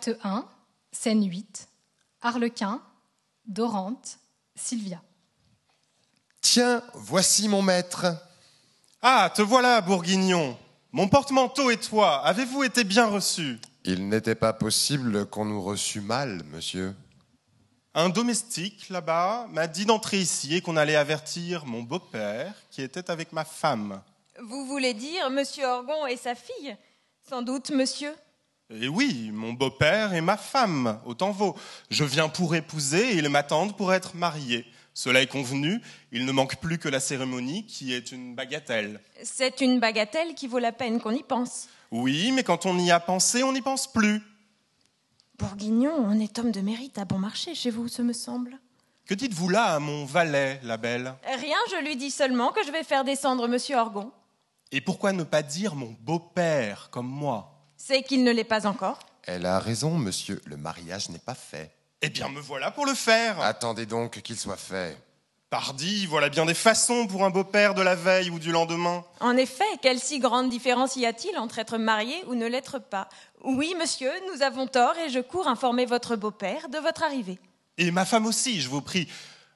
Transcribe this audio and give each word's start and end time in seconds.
Acte 0.00 0.18
1, 0.24 0.48
scène 0.92 1.28
8. 1.28 1.68
Arlequin, 2.22 2.80
Dorante, 3.44 4.18
Sylvia. 4.54 5.02
Tiens, 6.40 6.82
voici 6.94 7.48
mon 7.48 7.60
maître. 7.60 8.06
Ah, 9.02 9.30
te 9.36 9.42
voilà, 9.42 9.82
Bourguignon. 9.82 10.56
Mon 10.92 11.06
porte-manteau 11.06 11.70
et 11.70 11.76
toi, 11.76 12.24
avez-vous 12.24 12.62
été 12.62 12.82
bien 12.82 13.08
reçus 13.08 13.60
Il 13.84 14.08
n'était 14.08 14.34
pas 14.34 14.54
possible 14.54 15.26
qu'on 15.26 15.44
nous 15.44 15.62
reçût 15.62 16.00
mal, 16.00 16.44
monsieur. 16.44 16.96
Un 17.92 18.08
domestique, 18.08 18.88
là-bas, 18.88 19.48
m'a 19.50 19.66
dit 19.66 19.84
d'entrer 19.84 20.18
ici 20.18 20.54
et 20.56 20.62
qu'on 20.62 20.78
allait 20.78 20.96
avertir 20.96 21.66
mon 21.66 21.82
beau-père, 21.82 22.54
qui 22.70 22.80
était 22.80 23.10
avec 23.10 23.34
ma 23.34 23.44
femme. 23.44 24.00
Vous 24.40 24.64
voulez 24.64 24.94
dire 24.94 25.28
Monsieur 25.28 25.66
Orgon 25.66 26.06
et 26.06 26.16
sa 26.16 26.34
fille? 26.34 26.74
Sans 27.28 27.42
doute, 27.42 27.68
monsieur. 27.68 28.14
Et 28.72 28.86
oui, 28.86 29.30
mon 29.32 29.52
beau-père 29.52 30.14
et 30.14 30.20
ma 30.20 30.36
femme, 30.36 31.00
autant 31.04 31.32
vaut. 31.32 31.56
Je 31.90 32.04
viens 32.04 32.28
pour 32.28 32.54
épouser 32.54 33.14
et 33.14 33.16
ils 33.16 33.28
m'attendent 33.28 33.76
pour 33.76 33.92
être 33.92 34.14
marié. 34.14 34.64
Cela 34.94 35.22
est 35.22 35.26
convenu, 35.26 35.80
il 36.12 36.24
ne 36.24 36.30
manque 36.30 36.56
plus 36.56 36.78
que 36.78 36.88
la 36.88 37.00
cérémonie 37.00 37.66
qui 37.66 37.92
est 37.92 38.12
une 38.12 38.34
bagatelle. 38.34 39.00
C'est 39.22 39.60
une 39.60 39.80
bagatelle 39.80 40.34
qui 40.34 40.46
vaut 40.46 40.58
la 40.58 40.72
peine 40.72 41.00
qu'on 41.00 41.10
y 41.10 41.22
pense. 41.22 41.68
Oui, 41.90 42.30
mais 42.32 42.44
quand 42.44 42.64
on 42.64 42.78
y 42.78 42.92
a 42.92 43.00
pensé, 43.00 43.42
on 43.42 43.52
n'y 43.52 43.60
pense 43.60 43.90
plus. 43.90 44.22
Bourguignon, 45.36 45.94
on 45.96 46.20
est 46.20 46.38
homme 46.38 46.52
de 46.52 46.60
mérite 46.60 46.98
à 46.98 47.04
bon 47.04 47.18
marché 47.18 47.54
chez 47.54 47.70
vous, 47.70 47.88
ce 47.88 48.02
me 48.02 48.12
semble. 48.12 48.58
Que 49.06 49.14
dites-vous 49.14 49.48
là 49.48 49.74
à 49.74 49.78
mon 49.80 50.04
valet, 50.04 50.60
la 50.62 50.76
belle? 50.76 51.14
Rien, 51.24 51.56
je 51.70 51.84
lui 51.84 51.96
dis 51.96 52.12
seulement 52.12 52.52
que 52.52 52.64
je 52.64 52.70
vais 52.70 52.84
faire 52.84 53.02
descendre 53.02 53.48
Monsieur 53.48 53.76
Orgon. 53.76 54.12
Et 54.70 54.80
pourquoi 54.80 55.12
ne 55.12 55.24
pas 55.24 55.42
dire 55.42 55.74
mon 55.74 55.96
beau-père 56.00 56.88
comme 56.90 57.08
moi? 57.08 57.59
C'est 57.82 58.02
qu'il 58.02 58.24
ne 58.24 58.30
l'est 58.30 58.44
pas 58.44 58.66
encore. 58.66 58.98
Elle 59.24 59.46
a 59.46 59.58
raison, 59.58 59.96
monsieur, 59.96 60.40
le 60.44 60.58
mariage 60.58 61.08
n'est 61.08 61.18
pas 61.18 61.34
fait. 61.34 61.70
Eh 62.02 62.10
bien, 62.10 62.28
me 62.28 62.38
voilà 62.38 62.70
pour 62.70 62.84
le 62.84 62.92
faire. 62.92 63.40
Attendez 63.40 63.86
donc 63.86 64.20
qu'il 64.20 64.38
soit 64.38 64.58
fait. 64.58 64.98
Pardi, 65.48 66.04
voilà 66.04 66.28
bien 66.28 66.44
des 66.44 66.54
façons 66.54 67.06
pour 67.06 67.24
un 67.24 67.30
beau-père 67.30 67.74
de 67.74 67.80
la 67.80 67.94
veille 67.94 68.28
ou 68.28 68.38
du 68.38 68.52
lendemain. 68.52 69.02
En 69.20 69.36
effet, 69.36 69.64
quelle 69.80 69.98
si 69.98 70.18
grande 70.18 70.50
différence 70.50 70.96
y 70.96 71.06
a-t-il 71.06 71.36
entre 71.38 71.58
être 71.58 71.78
marié 71.78 72.22
ou 72.28 72.34
ne 72.34 72.46
l'être 72.46 72.78
pas? 72.78 73.08
Oui, 73.42 73.74
monsieur, 73.78 74.12
nous 74.32 74.42
avons 74.42 74.66
tort 74.66 74.96
et 74.98 75.08
je 75.08 75.18
cours 75.18 75.48
informer 75.48 75.86
votre 75.86 76.16
beau-père 76.16 76.68
de 76.68 76.78
votre 76.78 77.02
arrivée. 77.02 77.38
Et 77.78 77.90
ma 77.90 78.04
femme 78.04 78.26
aussi, 78.26 78.60
je 78.60 78.68
vous 78.68 78.82
prie. 78.82 79.08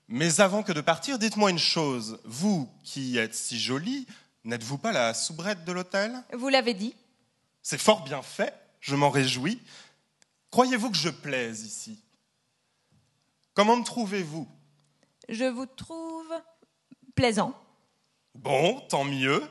Mais 0.08 0.40
avant 0.40 0.62
que 0.62 0.72
de 0.72 0.80
partir, 0.80 1.18
dites-moi 1.18 1.50
une 1.50 1.58
chose. 1.58 2.18
Vous, 2.24 2.68
qui 2.82 3.18
êtes 3.18 3.34
si 3.34 3.60
jolie, 3.60 4.06
n'êtes-vous 4.44 4.78
pas 4.78 4.92
la 4.92 5.12
soubrette 5.12 5.64
de 5.64 5.72
l'hôtel? 5.72 6.14
Vous 6.32 6.48
l'avez 6.48 6.74
dit 6.74 6.94
C'est 7.64 7.78
fort 7.78 8.02
bien 8.02 8.20
fait, 8.20 8.54
je 8.80 8.94
m'en 8.94 9.08
réjouis. 9.08 9.58
Croyez-vous 10.50 10.90
que 10.90 10.98
je 10.98 11.08
plaise 11.08 11.62
ici? 11.62 11.98
Comment 13.54 13.76
me 13.76 13.84
trouvez-vous? 13.84 14.46
Je 15.30 15.46
vous 15.46 15.64
trouve 15.64 16.30
plaisant. 17.14 17.54
Bon, 18.34 18.80
tant 18.90 19.04
mieux. 19.04 19.42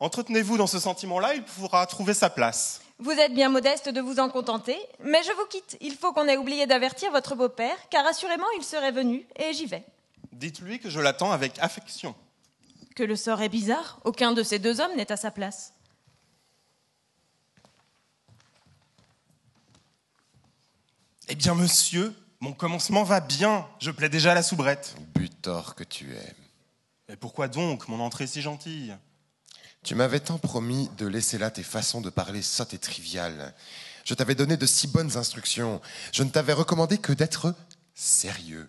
Entretenez-vous 0.00 0.56
dans 0.56 0.66
ce 0.66 0.80
sentiment-là, 0.80 1.34
il 1.34 1.44
pourra 1.44 1.86
trouver 1.86 2.14
sa 2.14 2.30
place. 2.30 2.82
Vous 2.98 3.12
êtes 3.12 3.32
bien 3.32 3.48
modeste 3.48 3.90
de 3.90 4.00
vous 4.00 4.18
en 4.18 4.28
contenter, 4.28 4.76
mais 5.04 5.22
je 5.22 5.32
vous 5.32 5.46
quitte. 5.46 5.76
Il 5.80 5.94
faut 5.94 6.12
qu'on 6.12 6.26
ait 6.26 6.36
oublié 6.36 6.66
d'avertir 6.66 7.12
votre 7.12 7.36
beau-père, 7.36 7.76
car 7.90 8.04
assurément 8.06 8.50
il 8.58 8.64
serait 8.64 8.90
venu, 8.90 9.24
et 9.36 9.52
j'y 9.52 9.66
vais. 9.66 9.84
Dites-lui 10.32 10.80
que 10.80 10.90
je 10.90 10.98
l'attends 10.98 11.30
avec 11.30 11.60
affection. 11.60 12.16
Que 12.96 13.04
le 13.04 13.14
sort 13.14 13.40
est 13.40 13.48
bizarre, 13.48 14.00
aucun 14.04 14.32
de 14.32 14.42
ces 14.42 14.58
deux 14.58 14.80
hommes 14.80 14.96
n'est 14.96 15.12
à 15.12 15.16
sa 15.16 15.30
place. 15.30 15.74
Eh 21.28 21.34
bien, 21.34 21.54
monsieur, 21.54 22.14
mon 22.40 22.52
commencement 22.52 23.02
va 23.02 23.20
bien. 23.20 23.66
Je 23.80 23.90
plais 23.90 24.08
déjà 24.08 24.32
à 24.32 24.34
la 24.34 24.42
soubrette. 24.44 24.94
Butor 25.14 25.74
que 25.74 25.82
tu 25.82 26.14
es. 26.14 26.34
Mais 27.08 27.16
pourquoi 27.16 27.48
donc 27.48 27.88
mon 27.88 28.00
entrée 28.00 28.26
si 28.26 28.42
gentille? 28.42 28.96
Tu 29.82 29.94
m'avais 29.94 30.20
tant 30.20 30.38
promis 30.38 30.88
de 30.98 31.06
laisser 31.06 31.38
là 31.38 31.50
tes 31.50 31.62
façons 31.62 32.00
de 32.00 32.10
parler 32.10 32.42
sottes 32.42 32.74
et 32.74 32.78
triviales. 32.78 33.54
Je 34.04 34.14
t'avais 34.14 34.34
donné 34.34 34.56
de 34.56 34.66
si 34.66 34.86
bonnes 34.86 35.16
instructions. 35.16 35.80
Je 36.12 36.22
ne 36.22 36.30
t'avais 36.30 36.52
recommandé 36.52 36.98
que 36.98 37.12
d'être 37.12 37.54
sérieux. 37.94 38.68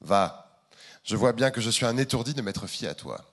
Va, 0.00 0.62
je 1.04 1.16
vois 1.16 1.32
bien 1.32 1.50
que 1.50 1.60
je 1.60 1.70
suis 1.70 1.86
un 1.86 1.96
étourdi 1.96 2.34
de 2.34 2.42
m'être 2.42 2.66
fié 2.66 2.88
à 2.88 2.94
toi. 2.94 3.24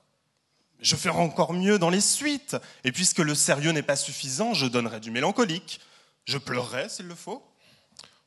Je 0.79 0.95
ferai 0.95 1.17
encore 1.17 1.53
mieux 1.53 1.79
dans 1.79 1.89
les 1.89 2.01
suites. 2.01 2.57
Et 2.83 2.91
puisque 2.91 3.19
le 3.19 3.35
sérieux 3.35 3.71
n'est 3.71 3.81
pas 3.81 3.95
suffisant, 3.95 4.53
je 4.53 4.67
donnerai 4.67 4.99
du 4.99 5.11
mélancolique. 5.11 5.79
Je 6.25 6.37
pleurerai 6.37 6.89
s'il 6.89 7.07
le 7.07 7.15
faut. 7.15 7.41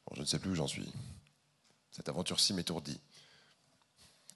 Bon, 0.06 0.14
je 0.16 0.20
ne 0.20 0.26
sais 0.26 0.38
plus 0.38 0.50
où 0.50 0.54
j'en 0.54 0.66
suis. 0.66 0.92
Cette 1.90 2.08
aventure-ci 2.08 2.54
m'étourdit. 2.54 3.00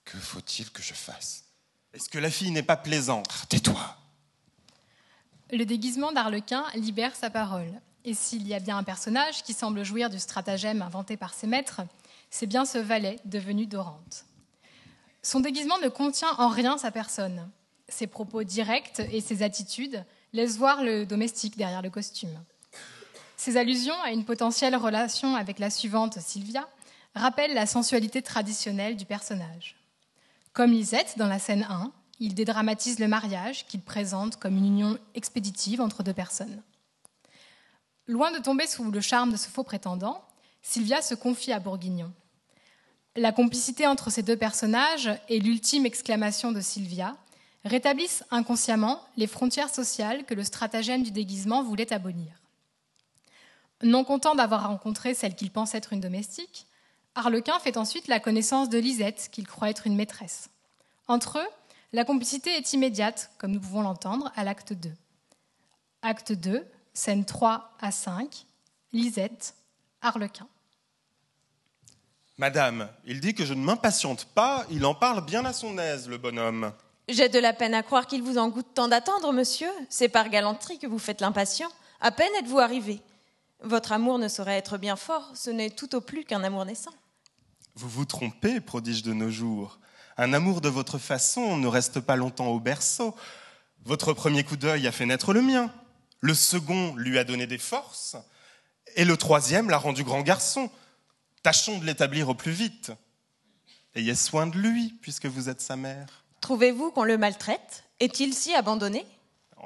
Que 0.05 0.19
faut-il 0.19 0.71
que 0.71 0.83
je 0.83 0.95
fasse? 0.95 1.45
Est-ce 1.93 2.09
que 2.09 2.19
la 2.19 2.31
fille 2.31 2.51
n'est 2.51 2.63
pas 2.63 2.77
plaisante? 2.77 3.47
Tais-toi. 3.49 3.97
Le 5.53 5.65
déguisement 5.65 6.13
d'Arlequin 6.13 6.65
libère 6.75 7.15
sa 7.15 7.31
parole. 7.31 7.73
Et 8.05 8.15
s'il 8.15 8.47
y 8.47 8.55
a 8.55 8.61
bien 8.61 8.77
un 8.77 8.83
personnage 8.83 9.43
qui 9.43 9.55
semble 9.55 9.85
jouir 9.85 10.11
du 10.11 10.19
stratagème 10.19 10.83
inventé 10.83 11.17
par 11.17 11.33
ses 11.33 11.47
maîtres, 11.47 11.81
c'est 12.31 12.47
bien 12.47 12.67
ce 12.67 12.79
valet 12.79 13.19
devenu 13.25 13.67
Dorante. 13.67 14.27
Son 15.23 15.41
déguisement 15.41 15.79
ne 15.79 15.89
contient 15.89 16.35
en 16.37 16.49
rien 16.49 16.77
sa 16.77 16.91
personne. 16.91 17.49
Ses 17.89 18.07
propos 18.07 18.43
directs 18.43 19.01
et 19.11 19.21
ses 19.21 19.43
attitudes 19.43 20.05
laissent 20.33 20.59
voir 20.59 20.83
le 20.83 21.07
domestique 21.07 21.57
derrière 21.57 21.81
le 21.81 21.91
costume. 21.91 22.45
Ses 23.37 23.57
allusions 23.57 24.01
à 24.03 24.11
une 24.11 24.25
potentielle 24.25 24.77
relation 24.77 25.35
avec 25.35 25.59
la 25.59 25.71
suivante, 25.71 26.19
Sylvia, 26.21 26.69
rappellent 27.15 27.55
la 27.55 27.67
sensualité 27.67 28.23
traditionnelle 28.23 28.97
du 28.97 29.05
personnage. 29.05 29.77
Comme 30.53 30.73
Lisette 30.73 31.19
dans 31.19 31.27
la 31.27 31.39
scène 31.39 31.67
1, 31.69 31.93
il 32.21 32.35
dédramatise 32.35 32.99
le 33.01 33.09
mariage 33.09 33.67
qu'il 33.67 33.81
présente 33.81 34.37
comme 34.37 34.57
une 34.57 34.67
union 34.67 34.99
expéditive 35.15 35.81
entre 35.81 36.03
deux 36.03 36.13
personnes. 36.13 36.63
Loin 38.07 38.31
de 38.31 38.39
tomber 38.39 38.67
sous 38.67 38.91
le 38.91 39.01
charme 39.01 39.33
de 39.33 39.37
ce 39.37 39.49
faux 39.49 39.65
prétendant, 39.65 40.23
Sylvia 40.63 41.03
se 41.03 41.15
confie 41.15 41.53
à 41.53 41.59
Bourguignon. 41.59 42.13
La 43.17 43.33
complicité 43.33 43.87
entre 43.87 44.11
ces 44.11 44.23
deux 44.23 44.37
personnages 44.37 45.11
et 45.29 45.39
l'ultime 45.39 45.87
exclamation 45.87 46.53
de 46.53 46.61
Sylvia 46.61 47.17
rétablissent 47.65 48.25
inconsciemment 48.31 49.01
les 49.17 49.27
frontières 49.27 49.73
sociales 49.73 50.25
que 50.25 50.35
le 50.35 50.45
stratagème 50.45 51.03
du 51.03 51.11
déguisement 51.11 51.63
voulait 51.63 51.93
abolir. 51.93 52.44
Non 53.85 54.03
content 54.03 54.35
d'avoir 54.35 54.67
rencontré 54.67 55.13
celle 55.13 55.35
qu'il 55.35 55.51
pense 55.51 55.75
être 55.75 55.93
une 55.93 56.01
domestique, 56.01 56.67
Arlequin 57.15 57.59
fait 57.59 57.77
ensuite 57.77 58.09
la 58.09 58.19
connaissance 58.19 58.71
de 58.71 58.79
Lisette, 58.79 59.29
qu'il 59.31 59.47
croit 59.47 59.69
être 59.69 59.87
une 59.87 59.95
maîtresse. 59.95 60.49
Entre 61.07 61.39
eux, 61.39 61.49
la 61.93 62.07
complicité 62.07 62.51
est 62.57 62.73
immédiate, 62.73 63.31
comme 63.37 63.53
nous 63.53 63.61
pouvons 63.61 63.83
l'entendre 63.83 64.33
à 64.37 64.43
l'acte 64.43 64.73
2. 64.73 64.91
Acte 66.01 66.33
2, 66.33 66.67
scène 66.95 67.27
3 67.27 67.73
à 67.79 67.93
5, 67.93 68.47
Lisette, 68.95 69.55
Arlequin. 70.01 70.49
Madame, 72.39 72.89
il 73.05 73.21
dit 73.21 73.35
que 73.35 73.45
je 73.45 73.53
ne 73.53 73.63
m'impatiente 73.63 74.25
pas, 74.25 74.65
il 74.71 74.87
en 74.87 74.95
parle 74.95 75.27
bien 75.27 75.45
à 75.45 75.53
son 75.53 75.77
aise, 75.77 76.09
le 76.09 76.17
bonhomme. 76.17 76.73
J'ai 77.09 77.29
de 77.29 77.39
la 77.39 77.53
peine 77.53 77.75
à 77.75 77.83
croire 77.83 78.07
qu'il 78.07 78.23
vous 78.23 78.39
en 78.39 78.49
goûte 78.49 78.73
tant 78.73 78.89
d'attendre, 78.89 79.31
monsieur. 79.31 79.71
C'est 79.91 80.09
par 80.09 80.31
galanterie 80.31 80.79
que 80.79 80.87
vous 80.87 80.99
faites 80.99 81.21
l'impatient. 81.21 81.69
À 82.01 82.11
peine 82.11 82.33
êtes-vous 82.39 82.59
arrivé. 82.59 83.03
Votre 83.63 83.93
amour 83.93 84.19
ne 84.19 84.29
saurait 84.29 84.59
être 84.59 84.79
bien 84.79 84.97
fort, 84.97 85.31
ce 85.35 85.51
n'est 85.51 85.71
tout 85.71 85.95
au 85.95 86.01
plus 86.01 86.25
qu'un 86.25 86.45
amour 86.45 86.65
naissant. 86.65 86.93
Vous 87.77 87.89
vous 87.89 88.05
trompez, 88.05 88.61
prodige 88.61 89.03
de 89.03 89.13
nos 89.13 89.31
jours. 89.31 89.79
Un 90.17 90.33
amour 90.33 90.61
de 90.61 90.69
votre 90.69 90.99
façon 90.99 91.57
ne 91.57 91.67
reste 91.67 92.01
pas 92.01 92.17
longtemps 92.17 92.49
au 92.49 92.61
berceau. 92.61 93.17
Votre 93.85 94.13
premier 94.13 94.45
coup 94.45 94.57
d'œil 94.57 94.87
a 94.87 94.93
fait 94.93 95.07
naître 95.07 95.33
le 95.33 95.43
mien. 95.43 95.73
Le 96.21 96.35
second 96.35 96.95
lui 96.95 97.19
a 97.19 97.25
donné 97.25 97.47
des 97.47 97.59
forces. 97.59 98.17
Et 98.97 99.05
le 99.05 99.17
troisième 99.17 99.71
l'a 99.71 99.79
rendu 99.79 100.05
grand 100.05 100.23
garçon. 100.23 100.71
Tâchons 101.43 101.79
de 101.79 101.85
l'établir 101.85 102.29
au 102.29 102.35
plus 102.35 102.53
vite. 102.53 102.93
Ayez 103.95 104.15
soin 104.15 104.47
de 104.47 104.57
lui, 104.57 104.95
puisque 105.03 105.27
vous 105.27 105.49
êtes 105.49 105.61
sa 105.61 105.77
mère. 105.77 106.25
Trouvez-vous 106.41 106.91
qu'on 106.93 107.05
le 107.05 107.19
maltraite? 107.19 107.85
Est-il 108.01 108.35
si 108.35 108.55
abandonné? 108.55 109.05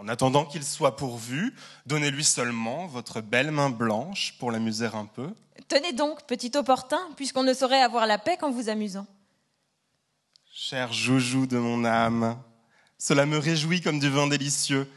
En 0.01 0.07
attendant 0.07 0.45
qu'il 0.45 0.63
soit 0.63 0.95
pourvu, 0.95 1.53
donnez-lui 1.87 2.23
seulement 2.23 2.87
votre 2.87 3.21
belle 3.21 3.51
main 3.51 3.69
blanche 3.69 4.37
pour 4.39 4.53
l'amuser 4.53 4.87
un 4.87 5.07
peu. 5.07 5.35
Tenez 5.67 5.93
donc, 5.93 6.25
petit 6.29 6.53
opportun, 6.55 7.01
puisqu'on 7.17 7.43
ne 7.43 7.53
saurait 7.53 7.83
avoir 7.83 8.07
la 8.07 8.17
paix 8.17 8.37
qu'en 8.37 8.53
vous 8.53 8.69
amusant. 8.69 9.09
Cher 10.53 10.93
joujou 10.93 11.49
de 11.49 11.59
mon 11.59 11.85
âme, 11.85 12.39
cela 12.97 13.27
me 13.27 13.39
réjouit 13.39 13.81
comme 13.81 13.99
du 13.99 14.09
vin 14.09 14.29
délicieux. 14.29 14.89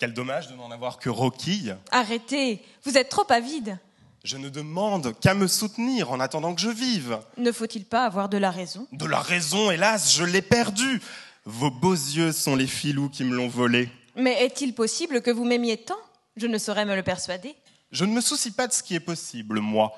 Quel 0.00 0.12
dommage 0.12 0.48
de 0.48 0.54
n'en 0.54 0.72
avoir 0.72 0.98
que 0.98 1.08
roquille. 1.08 1.76
Arrêtez, 1.92 2.64
vous 2.82 2.98
êtes 2.98 3.08
trop 3.08 3.30
avide. 3.30 3.78
Je 4.24 4.36
ne 4.38 4.48
demande 4.48 5.16
qu'à 5.20 5.34
me 5.34 5.46
soutenir 5.46 6.10
en 6.10 6.18
attendant 6.18 6.52
que 6.52 6.60
je 6.60 6.68
vive. 6.68 7.20
Ne 7.36 7.52
faut-il 7.52 7.84
pas 7.84 8.04
avoir 8.04 8.28
de 8.28 8.38
la 8.38 8.50
raison? 8.50 8.88
De 8.90 9.06
la 9.06 9.20
raison, 9.20 9.70
hélas, 9.70 10.12
je 10.16 10.24
l'ai 10.24 10.42
perdue. 10.42 11.00
Vos 11.44 11.70
beaux 11.70 11.94
yeux 11.94 12.32
sont 12.32 12.56
les 12.56 12.66
filous 12.66 13.08
qui 13.08 13.22
me 13.22 13.36
l'ont 13.36 13.46
volée. 13.46 13.88
Mais 14.16 14.44
est-il 14.44 14.74
possible 14.74 15.20
que 15.20 15.30
vous 15.30 15.44
m'aimiez 15.44 15.76
tant? 15.76 15.98
Je 16.36 16.46
ne 16.46 16.58
saurais 16.58 16.86
me 16.86 16.96
le 16.96 17.02
persuader. 17.02 17.54
Je 17.92 18.04
ne 18.04 18.12
me 18.12 18.20
soucie 18.20 18.50
pas 18.50 18.66
de 18.66 18.72
ce 18.72 18.82
qui 18.82 18.94
est 18.94 19.00
possible, 19.00 19.60
moi, 19.60 19.92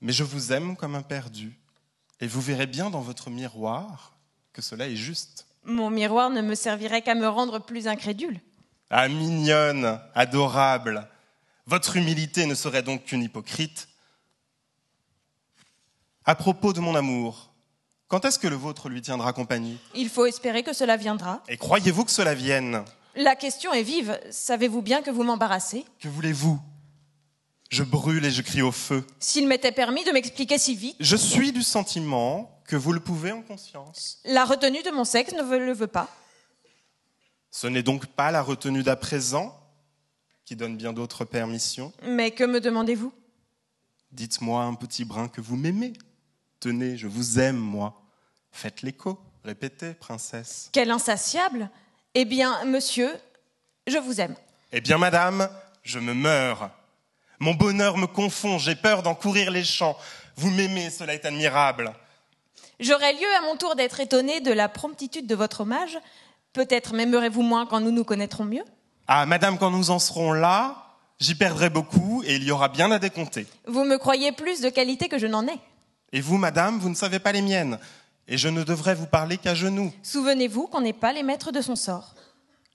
mais 0.00 0.12
je 0.12 0.24
vous 0.24 0.52
aime 0.52 0.76
comme 0.76 0.94
un 0.94 1.02
perdu, 1.02 1.58
et 2.20 2.26
vous 2.26 2.40
verrez 2.40 2.66
bien 2.66 2.90
dans 2.90 3.00
votre 3.00 3.30
miroir 3.30 4.16
que 4.52 4.62
cela 4.62 4.88
est 4.88 4.96
juste. 4.96 5.46
Mon 5.64 5.90
miroir 5.90 6.30
ne 6.30 6.42
me 6.42 6.54
servirait 6.54 7.02
qu'à 7.02 7.14
me 7.14 7.28
rendre 7.28 7.60
plus 7.60 7.86
incrédule. 7.86 8.40
Ah, 8.90 9.08
mignonne, 9.08 10.00
adorable. 10.14 11.08
Votre 11.66 11.96
humilité 11.96 12.46
ne 12.46 12.54
serait 12.54 12.82
donc 12.82 13.04
qu'une 13.04 13.22
hypocrite. 13.22 13.88
À 16.24 16.34
propos 16.34 16.72
de 16.72 16.80
mon 16.80 16.94
amour, 16.96 17.52
quand 18.08 18.24
est-ce 18.24 18.38
que 18.38 18.48
le 18.48 18.56
vôtre 18.56 18.88
lui 18.88 19.02
tiendra 19.02 19.32
compagnie? 19.32 19.78
Il 19.94 20.08
faut 20.08 20.26
espérer 20.26 20.64
que 20.64 20.72
cela 20.72 20.96
viendra. 20.96 21.42
Et 21.46 21.56
croyez-vous 21.56 22.04
que 22.04 22.10
cela 22.10 22.34
vienne? 22.34 22.84
La 23.20 23.36
question 23.36 23.72
est 23.74 23.82
vive. 23.82 24.18
Savez-vous 24.30 24.80
bien 24.80 25.02
que 25.02 25.10
vous 25.10 25.22
m'embarrassez? 25.24 25.84
Que 25.98 26.08
voulez-vous? 26.08 26.58
Je 27.70 27.82
brûle 27.84 28.24
et 28.24 28.30
je 28.30 28.40
crie 28.40 28.62
au 28.62 28.72
feu. 28.72 29.06
S'il 29.18 29.46
m'était 29.46 29.72
permis 29.72 30.02
de 30.04 30.10
m'expliquer 30.10 30.56
si 30.56 30.74
vite, 30.74 30.96
Je 31.00 31.16
suis 31.16 31.52
du 31.52 31.62
sentiment 31.62 32.62
que 32.64 32.76
vous 32.76 32.92
le 32.94 33.00
pouvez 33.00 33.30
en 33.30 33.42
conscience. 33.42 34.20
la 34.24 34.44
retenue 34.46 34.82
de 34.82 34.90
mon 34.90 35.04
sexe 35.04 35.34
ne 35.34 35.42
le 35.42 35.72
veut 35.74 35.86
pas. 35.86 36.08
Ce 37.50 37.66
n'est 37.66 37.82
donc 37.82 38.06
pas 38.06 38.30
la 38.30 38.40
retenue 38.42 38.82
d'à 38.82 38.96
présent 38.96 39.54
qui 40.46 40.56
donne 40.56 40.78
bien 40.78 40.94
d'autres 40.94 41.26
permissions? 41.26 41.92
Mais 42.02 42.30
que 42.30 42.44
me 42.44 42.58
demandez-vous? 42.60 43.12
Dites-moi 44.12 44.62
un 44.64 44.74
petit 44.74 45.04
brin 45.04 45.28
que 45.28 45.42
vous 45.42 45.56
m'aimez. 45.56 45.92
Tenez, 46.58 46.96
je 46.96 47.06
vous 47.06 47.38
aime, 47.38 47.58
moi. 47.58 48.00
Faites 48.50 48.80
l'écho. 48.82 49.18
Répétez, 49.44 49.92
princesse. 49.94 50.70
Quel 50.72 50.90
insatiable 50.90 51.70
Eh 52.14 52.24
bien, 52.24 52.64
monsieur, 52.64 53.08
je 53.86 53.96
vous 53.98 54.20
aime. 54.20 54.34
Eh 54.72 54.80
bien, 54.80 54.98
madame, 54.98 55.48
je 55.84 56.00
me 56.00 56.12
meurs. 56.12 56.70
Mon 57.38 57.54
bonheur 57.54 57.96
me 57.96 58.06
confond, 58.06 58.58
j'ai 58.58 58.74
peur 58.74 59.02
d'en 59.02 59.14
courir 59.14 59.52
les 59.52 59.62
champs. 59.62 59.96
Vous 60.34 60.50
m'aimez, 60.50 60.90
cela 60.90 61.14
est 61.14 61.24
admirable. 61.24 61.92
J'aurai 62.80 63.12
lieu 63.12 63.28
à 63.38 63.42
mon 63.42 63.56
tour 63.56 63.76
d'être 63.76 64.00
étonné 64.00 64.40
de 64.40 64.52
la 64.52 64.68
promptitude 64.68 65.28
de 65.28 65.34
votre 65.36 65.60
hommage. 65.60 65.98
Peut-être 66.52 66.94
m'aimerez-vous 66.94 67.42
moins 67.42 67.66
quand 67.66 67.78
nous 67.78 67.92
nous 67.92 68.04
connaîtrons 68.04 68.44
mieux? 68.44 68.64
Ah, 69.06 69.24
madame, 69.24 69.56
quand 69.56 69.70
nous 69.70 69.90
en 69.90 70.00
serons 70.00 70.32
là, 70.32 70.84
j'y 71.20 71.36
perdrai 71.36 71.70
beaucoup 71.70 72.24
et 72.24 72.34
il 72.34 72.42
y 72.42 72.50
aura 72.50 72.68
bien 72.68 72.90
à 72.90 72.98
décompter. 72.98 73.46
Vous 73.66 73.84
me 73.84 73.98
croyez 73.98 74.32
plus 74.32 74.60
de 74.60 74.68
qualité 74.68 75.08
que 75.08 75.18
je 75.18 75.28
n'en 75.28 75.46
ai. 75.46 75.60
Et 76.12 76.20
vous, 76.20 76.38
madame, 76.38 76.80
vous 76.80 76.88
ne 76.88 76.94
savez 76.96 77.20
pas 77.20 77.30
les 77.30 77.42
miennes. 77.42 77.78
Et 78.30 78.38
je 78.38 78.48
ne 78.48 78.62
devrais 78.62 78.94
vous 78.94 79.06
parler 79.06 79.38
qu'à 79.38 79.56
genoux. 79.56 79.92
Souvenez-vous 80.04 80.68
qu'on 80.68 80.80
n'est 80.80 80.92
pas 80.92 81.12
les 81.12 81.24
maîtres 81.24 81.50
de 81.50 81.60
son 81.60 81.74
sort. 81.74 82.14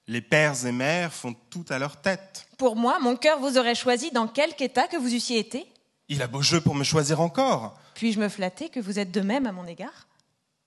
Les 0.05 0.19
pères 0.19 0.65
et 0.65 0.71
mères 0.73 1.13
font 1.13 1.33
tout 1.49 1.65
à 1.69 1.79
leur 1.79 1.95
tête. 2.01 2.45
Pour 2.57 2.75
moi, 2.75 2.99
mon 2.99 3.15
cœur 3.15 3.39
vous 3.39 3.57
aurait 3.57 3.73
choisi 3.73 4.11
dans 4.11 4.27
quelque 4.27 4.61
état 4.61 4.87
que 4.87 4.97
vous 4.97 5.15
eussiez 5.15 5.39
été. 5.39 5.65
Il 6.09 6.21
a 6.21 6.27
beau 6.27 6.41
jeu 6.41 6.59
pour 6.59 6.75
me 6.75 6.83
choisir 6.83 7.21
encore. 7.21 7.79
Puis-je 7.95 8.19
me 8.19 8.27
flatter 8.27 8.67
que 8.67 8.81
vous 8.81 8.99
êtes 8.99 9.11
de 9.11 9.21
même 9.21 9.47
à 9.47 9.53
mon 9.53 9.65
égard? 9.65 10.07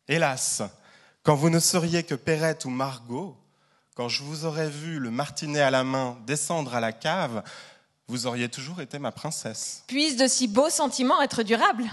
Hélas, 0.09 0.63
quand 1.23 1.35
vous 1.35 1.51
ne 1.51 1.61
seriez 1.61 2.03
que 2.03 2.15
Perrette 2.15 2.65
ou 2.65 2.71
Margot, 2.71 3.37
quand 3.95 4.09
je 4.09 4.23
vous 4.23 4.47
aurais 4.47 4.71
vu 4.71 4.99
le 4.99 5.11
martinet 5.11 5.61
à 5.61 5.71
la 5.71 5.85
main 5.85 6.17
descendre 6.27 6.75
à 6.75 6.81
la 6.81 6.93
cave, 6.93 7.43
vous 8.09 8.27
auriez 8.27 8.49
toujours 8.49 8.81
été 8.81 8.99
ma 8.99 9.13
princesse. 9.13 9.85
Puisse 9.87 10.17
de 10.17 10.27
si 10.27 10.49
beaux 10.49 10.71
sentiments 10.71 11.21
être 11.21 11.43
durables 11.43 11.85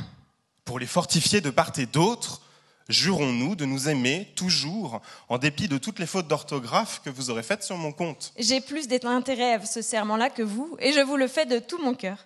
Pour 0.63 0.79
les 0.79 0.87
fortifier 0.87 1.41
de 1.41 1.49
part 1.49 1.73
et 1.77 1.87
d'autre, 1.87 2.41
jurons-nous 2.89 3.55
de 3.55 3.65
nous 3.65 3.89
aimer 3.89 4.31
toujours, 4.35 5.01
en 5.29 5.37
dépit 5.37 5.67
de 5.67 5.77
toutes 5.77 5.99
les 5.99 6.05
fautes 6.05 6.27
d'orthographe 6.27 7.01
que 7.03 7.09
vous 7.09 7.29
aurez 7.29 7.43
faites 7.43 7.63
sur 7.63 7.77
mon 7.77 7.91
compte. 7.91 8.33
J'ai 8.37 8.61
plus 8.61 8.87
d'intérêt 8.87 9.53
à 9.53 9.65
ce 9.65 9.81
serment-là 9.81 10.29
que 10.29 10.43
vous, 10.43 10.75
et 10.79 10.93
je 10.93 11.01
vous 11.01 11.17
le 11.17 11.27
fais 11.27 11.45
de 11.45 11.59
tout 11.59 11.81
mon 11.81 11.93
cœur. 11.93 12.25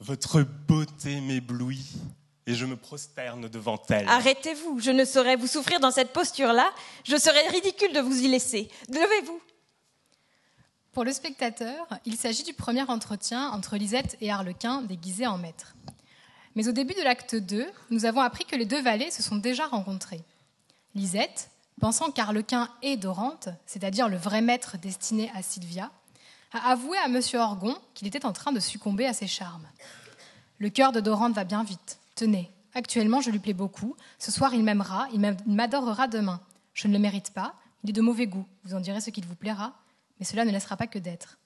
Votre 0.00 0.42
beauté 0.42 1.20
m'éblouit 1.20 1.86
et 2.46 2.54
je 2.54 2.64
me 2.64 2.76
prosterne 2.76 3.48
devant 3.48 3.80
elle. 3.88 4.08
Arrêtez-vous, 4.08 4.78
je 4.78 4.90
ne 4.90 5.04
saurais 5.04 5.36
vous 5.36 5.46
souffrir 5.46 5.80
dans 5.80 5.90
cette 5.90 6.12
posture-là, 6.12 6.70
je 7.04 7.16
serais 7.16 7.48
ridicule 7.48 7.92
de 7.92 8.00
vous 8.00 8.22
y 8.22 8.28
laisser. 8.28 8.68
Levez-vous. 8.88 9.40
Pour 10.92 11.04
le 11.04 11.12
spectateur, 11.12 11.86
il 12.04 12.16
s'agit 12.16 12.42
du 12.42 12.54
premier 12.54 12.82
entretien 12.82 13.50
entre 13.50 13.76
Lisette 13.76 14.16
et 14.20 14.30
Harlequin 14.30 14.82
déguisés 14.82 15.26
en 15.26 15.38
maître. 15.38 15.74
Mais 16.56 16.68
au 16.68 16.72
début 16.72 16.94
de 16.94 17.02
l'acte 17.02 17.36
2, 17.36 17.66
nous 17.90 18.06
avons 18.06 18.22
appris 18.22 18.44
que 18.46 18.56
les 18.56 18.64
deux 18.64 18.80
valets 18.80 19.10
se 19.10 19.22
sont 19.22 19.36
déjà 19.36 19.66
rencontrés. 19.66 20.24
Lisette, 20.94 21.50
pensant 21.80 22.10
qu'Harlequin 22.10 22.70
est 22.80 22.96
Dorante, 22.96 23.50
c'est-à-dire 23.66 24.08
le 24.08 24.16
vrai 24.16 24.40
maître 24.40 24.78
destiné 24.78 25.30
à 25.34 25.42
Sylvia, 25.42 25.90
a 26.52 26.70
avoué 26.70 26.96
à 26.96 27.06
M. 27.06 27.20
Orgon 27.34 27.76
qu'il 27.92 28.08
était 28.08 28.24
en 28.24 28.32
train 28.32 28.52
de 28.52 28.60
succomber 28.60 29.04
à 29.04 29.12
ses 29.12 29.26
charmes. 29.26 29.66
Le 30.58 30.70
cœur 30.70 30.92
de 30.92 31.00
Dorante 31.00 31.34
va 31.34 31.44
bien 31.44 31.62
vite. 31.62 31.98
Tenez, 32.14 32.50
actuellement 32.72 33.20
je 33.20 33.30
lui 33.30 33.38
plais 33.38 33.52
beaucoup. 33.52 33.94
Ce 34.18 34.32
soir 34.32 34.54
il 34.54 34.64
m'aimera, 34.64 35.08
il 35.12 35.20
m'adorera 35.46 36.08
demain. 36.08 36.40
Je 36.72 36.88
ne 36.88 36.94
le 36.94 36.98
mérite 36.98 37.34
pas, 37.34 37.54
il 37.84 37.90
est 37.90 37.92
de 37.92 38.00
mauvais 38.00 38.26
goût. 38.26 38.46
Vous 38.64 38.74
en 38.74 38.80
direz 38.80 39.02
ce 39.02 39.10
qu'il 39.10 39.26
vous 39.26 39.34
plaira, 39.34 39.74
mais 40.18 40.24
cela 40.24 40.46
ne 40.46 40.50
laissera 40.50 40.78
pas 40.78 40.86
que 40.86 40.98
d'être. 40.98 41.36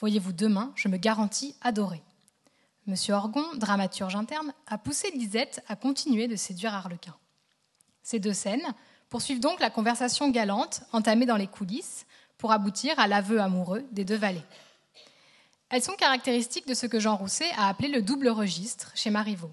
Voyez-vous, 0.00 0.32
demain, 0.32 0.72
je 0.74 0.88
me 0.88 0.98
garantis 0.98 1.56
adorer. 1.62 2.02
Monsieur 2.88 3.12
Orgon, 3.12 3.44
dramaturge 3.56 4.16
interne, 4.16 4.54
a 4.66 4.78
poussé 4.78 5.10
Lisette 5.10 5.62
à 5.68 5.76
continuer 5.76 6.26
de 6.26 6.36
séduire 6.36 6.72
Harlequin. 6.72 7.14
Ces 8.02 8.18
deux 8.18 8.32
scènes 8.32 8.74
poursuivent 9.10 9.40
donc 9.40 9.60
la 9.60 9.68
conversation 9.68 10.30
galante 10.30 10.80
entamée 10.92 11.26
dans 11.26 11.36
les 11.36 11.46
coulisses 11.46 12.06
pour 12.38 12.50
aboutir 12.50 12.98
à 12.98 13.06
l'aveu 13.06 13.42
amoureux 13.42 13.84
des 13.92 14.06
deux 14.06 14.16
valets. 14.16 14.44
Elles 15.68 15.82
sont 15.82 15.96
caractéristiques 15.96 16.66
de 16.66 16.72
ce 16.72 16.86
que 16.86 16.98
Jean 16.98 17.16
Rousset 17.16 17.50
a 17.58 17.68
appelé 17.68 17.88
le 17.88 18.00
double 18.00 18.30
registre 18.30 18.90
chez 18.94 19.10
Marivaux. 19.10 19.52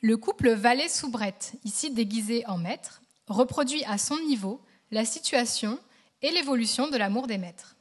Le 0.00 0.16
couple 0.16 0.48
valet-soubrette, 0.48 1.52
ici 1.64 1.90
déguisé 1.90 2.46
en 2.46 2.56
maître, 2.56 3.02
reproduit 3.26 3.84
à 3.84 3.98
son 3.98 4.18
niveau 4.20 4.62
la 4.90 5.04
situation 5.04 5.78
et 6.22 6.30
l'évolution 6.30 6.88
de 6.88 6.96
l'amour 6.96 7.26
des 7.26 7.36
maîtres. 7.36 7.76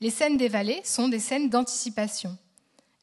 Les 0.00 0.10
scènes 0.10 0.38
des 0.38 0.48
valets 0.48 0.82
sont 0.82 1.06
des 1.06 1.20
scènes 1.20 1.50
d'anticipation. 1.50 2.36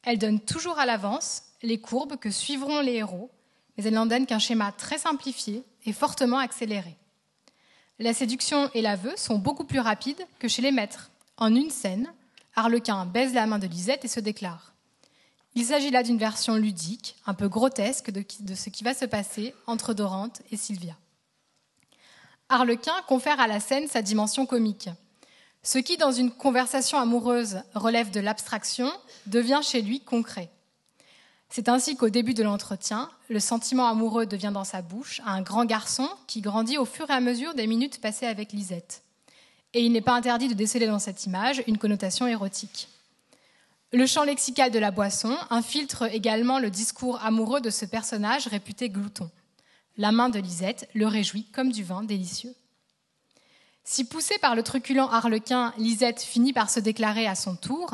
Elles 0.04 0.18
donnent 0.18 0.40
toujours 0.40 0.78
à 0.78 0.86
l'avance 0.86 1.42
les 1.62 1.80
courbes 1.80 2.16
que 2.16 2.30
suivront 2.30 2.80
les 2.80 2.94
héros, 2.94 3.30
mais 3.76 3.84
elles 3.84 3.94
n'en 3.94 4.06
donnent 4.06 4.26
qu'un 4.26 4.38
schéma 4.38 4.72
très 4.72 4.98
simplifié 4.98 5.64
et 5.86 5.92
fortement 5.92 6.38
accéléré. 6.38 6.96
La 7.98 8.12
séduction 8.12 8.70
et 8.74 8.82
l'aveu 8.82 9.12
sont 9.16 9.38
beaucoup 9.38 9.64
plus 9.64 9.80
rapides 9.80 10.26
que 10.38 10.48
chez 10.48 10.62
les 10.62 10.72
maîtres. 10.72 11.10
En 11.36 11.54
une 11.54 11.70
scène, 11.70 12.12
Harlequin 12.56 13.06
baise 13.06 13.34
la 13.34 13.46
main 13.46 13.58
de 13.58 13.66
Lisette 13.66 14.04
et 14.04 14.08
se 14.08 14.20
déclare. 14.20 14.74
Il 15.54 15.64
s'agit 15.64 15.90
là 15.90 16.02
d'une 16.02 16.18
version 16.18 16.56
ludique, 16.56 17.16
un 17.26 17.34
peu 17.34 17.48
grotesque 17.48 18.10
de, 18.10 18.24
de, 18.40 18.54
ce 18.54 18.70
qui 18.70 18.82
va 18.82 18.94
se 18.94 19.04
passer 19.04 19.54
entre 19.66 19.94
Dorante 19.94 20.42
et 20.50 20.56
Sylvia. 20.56 20.96
Harlequin 22.48 22.94
confère 23.06 23.40
à 23.40 23.46
la 23.46 23.60
scène 23.60 23.88
sa 23.88 24.02
dimension 24.02 24.46
comique. 24.46 24.88
Ce 25.64 25.78
qui, 25.78 25.96
dans 25.96 26.12
une 26.12 26.30
conversation 26.30 26.98
amoureuse, 26.98 27.62
relève 27.74 28.10
de 28.10 28.20
l'abstraction, 28.20 28.92
devient 29.26 29.60
chez 29.62 29.80
lui 29.80 30.00
concret. 30.00 30.50
C'est 31.48 31.70
ainsi 31.70 31.96
qu'au 31.96 32.10
début 32.10 32.34
de 32.34 32.42
l'entretien, 32.42 33.08
le 33.30 33.40
sentiment 33.40 33.88
amoureux 33.88 34.26
devient 34.26 34.50
dans 34.52 34.64
sa 34.64 34.82
bouche 34.82 35.22
un 35.24 35.40
grand 35.40 35.64
garçon 35.64 36.06
qui 36.26 36.42
grandit 36.42 36.76
au 36.76 36.84
fur 36.84 37.08
et 37.08 37.14
à 37.14 37.20
mesure 37.20 37.54
des 37.54 37.66
minutes 37.66 38.02
passées 38.02 38.26
avec 38.26 38.52
Lisette. 38.52 39.02
Et 39.72 39.82
il 39.82 39.92
n'est 39.92 40.02
pas 40.02 40.14
interdit 40.14 40.48
de 40.48 40.54
déceler 40.54 40.86
dans 40.86 40.98
cette 40.98 41.24
image 41.24 41.62
une 41.66 41.78
connotation 41.78 42.26
érotique. 42.26 42.88
Le 43.90 44.06
champ 44.06 44.24
lexical 44.24 44.70
de 44.70 44.78
la 44.78 44.90
boisson 44.90 45.34
infiltre 45.48 46.02
également 46.12 46.58
le 46.58 46.68
discours 46.68 47.22
amoureux 47.24 47.60
de 47.62 47.70
ce 47.70 47.86
personnage 47.86 48.48
réputé 48.48 48.90
glouton. 48.90 49.30
La 49.96 50.12
main 50.12 50.28
de 50.28 50.40
Lisette 50.40 50.88
le 50.92 51.06
réjouit 51.06 51.46
comme 51.52 51.72
du 51.72 51.84
vin 51.84 52.02
délicieux. 52.02 52.54
Si 53.84 54.04
poussée 54.04 54.38
par 54.38 54.54
le 54.54 54.62
truculent 54.62 55.10
harlequin, 55.10 55.74
Lisette 55.76 56.22
finit 56.22 56.54
par 56.54 56.70
se 56.70 56.80
déclarer 56.80 57.26
à 57.26 57.34
son 57.34 57.54
tour, 57.54 57.90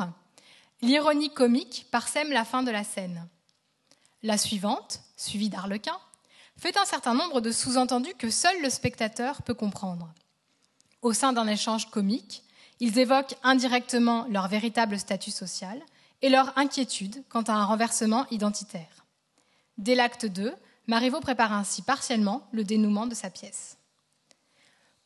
l'ironie 0.81 1.33
comique 1.33 1.85
parsème 1.91 2.31
la 2.31 2.45
fin 2.45 2.63
de 2.63 2.71
la 2.71 2.85
scène. 2.85 3.27
La 4.23 4.37
suivante, 4.37 5.01
suivie 5.17 5.49
d'Arlequin, 5.49 5.97
fait 6.57 6.77
un 6.77 6.85
certain 6.85 7.13
nombre 7.13 7.41
de 7.41 7.51
sous-entendus 7.51 8.13
que 8.17 8.29
seul 8.29 8.61
le 8.61 8.69
spectateur 8.69 9.41
peut 9.41 9.53
comprendre. 9.53 10.13
Au 11.01 11.11
sein 11.11 11.33
d'un 11.33 11.47
échange 11.47 11.89
comique, 11.89 12.43
ils 12.79 12.97
évoquent 12.97 13.35
indirectement 13.43 14.25
leur 14.29 14.47
véritable 14.47 14.97
statut 14.97 15.31
social 15.31 15.81
et 16.21 16.29
leur 16.29 16.57
inquiétude 16.57 17.23
quant 17.29 17.41
à 17.41 17.53
un 17.53 17.65
renversement 17.65 18.27
identitaire. 18.31 19.05
Dès 19.77 19.95
l'acte 19.95 20.25
2, 20.25 20.53
Marivaux 20.87 21.19
prépare 21.19 21.53
ainsi 21.53 21.81
partiellement 21.81 22.47
le 22.51 22.63
dénouement 22.63 23.07
de 23.07 23.15
sa 23.15 23.29
pièce. 23.29 23.77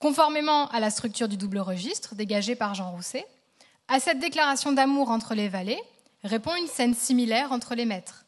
Conformément 0.05 0.67
à 0.67 0.79
la 0.79 0.91
structure 0.91 1.27
du 1.27 1.35
double 1.35 1.57
registre 1.57 2.13
dégagée 2.13 2.55
par 2.55 2.75
Jean 2.75 2.91
Rousset, 2.91 3.25
à 3.87 3.99
cette 3.99 4.19
déclaration 4.19 4.71
d'amour 4.71 5.09
entre 5.09 5.33
les 5.33 5.49
valets 5.49 5.81
répond 6.23 6.53
une 6.53 6.67
scène 6.67 6.93
similaire 6.93 7.51
entre 7.51 7.73
les 7.73 7.85
maîtres. 7.85 8.23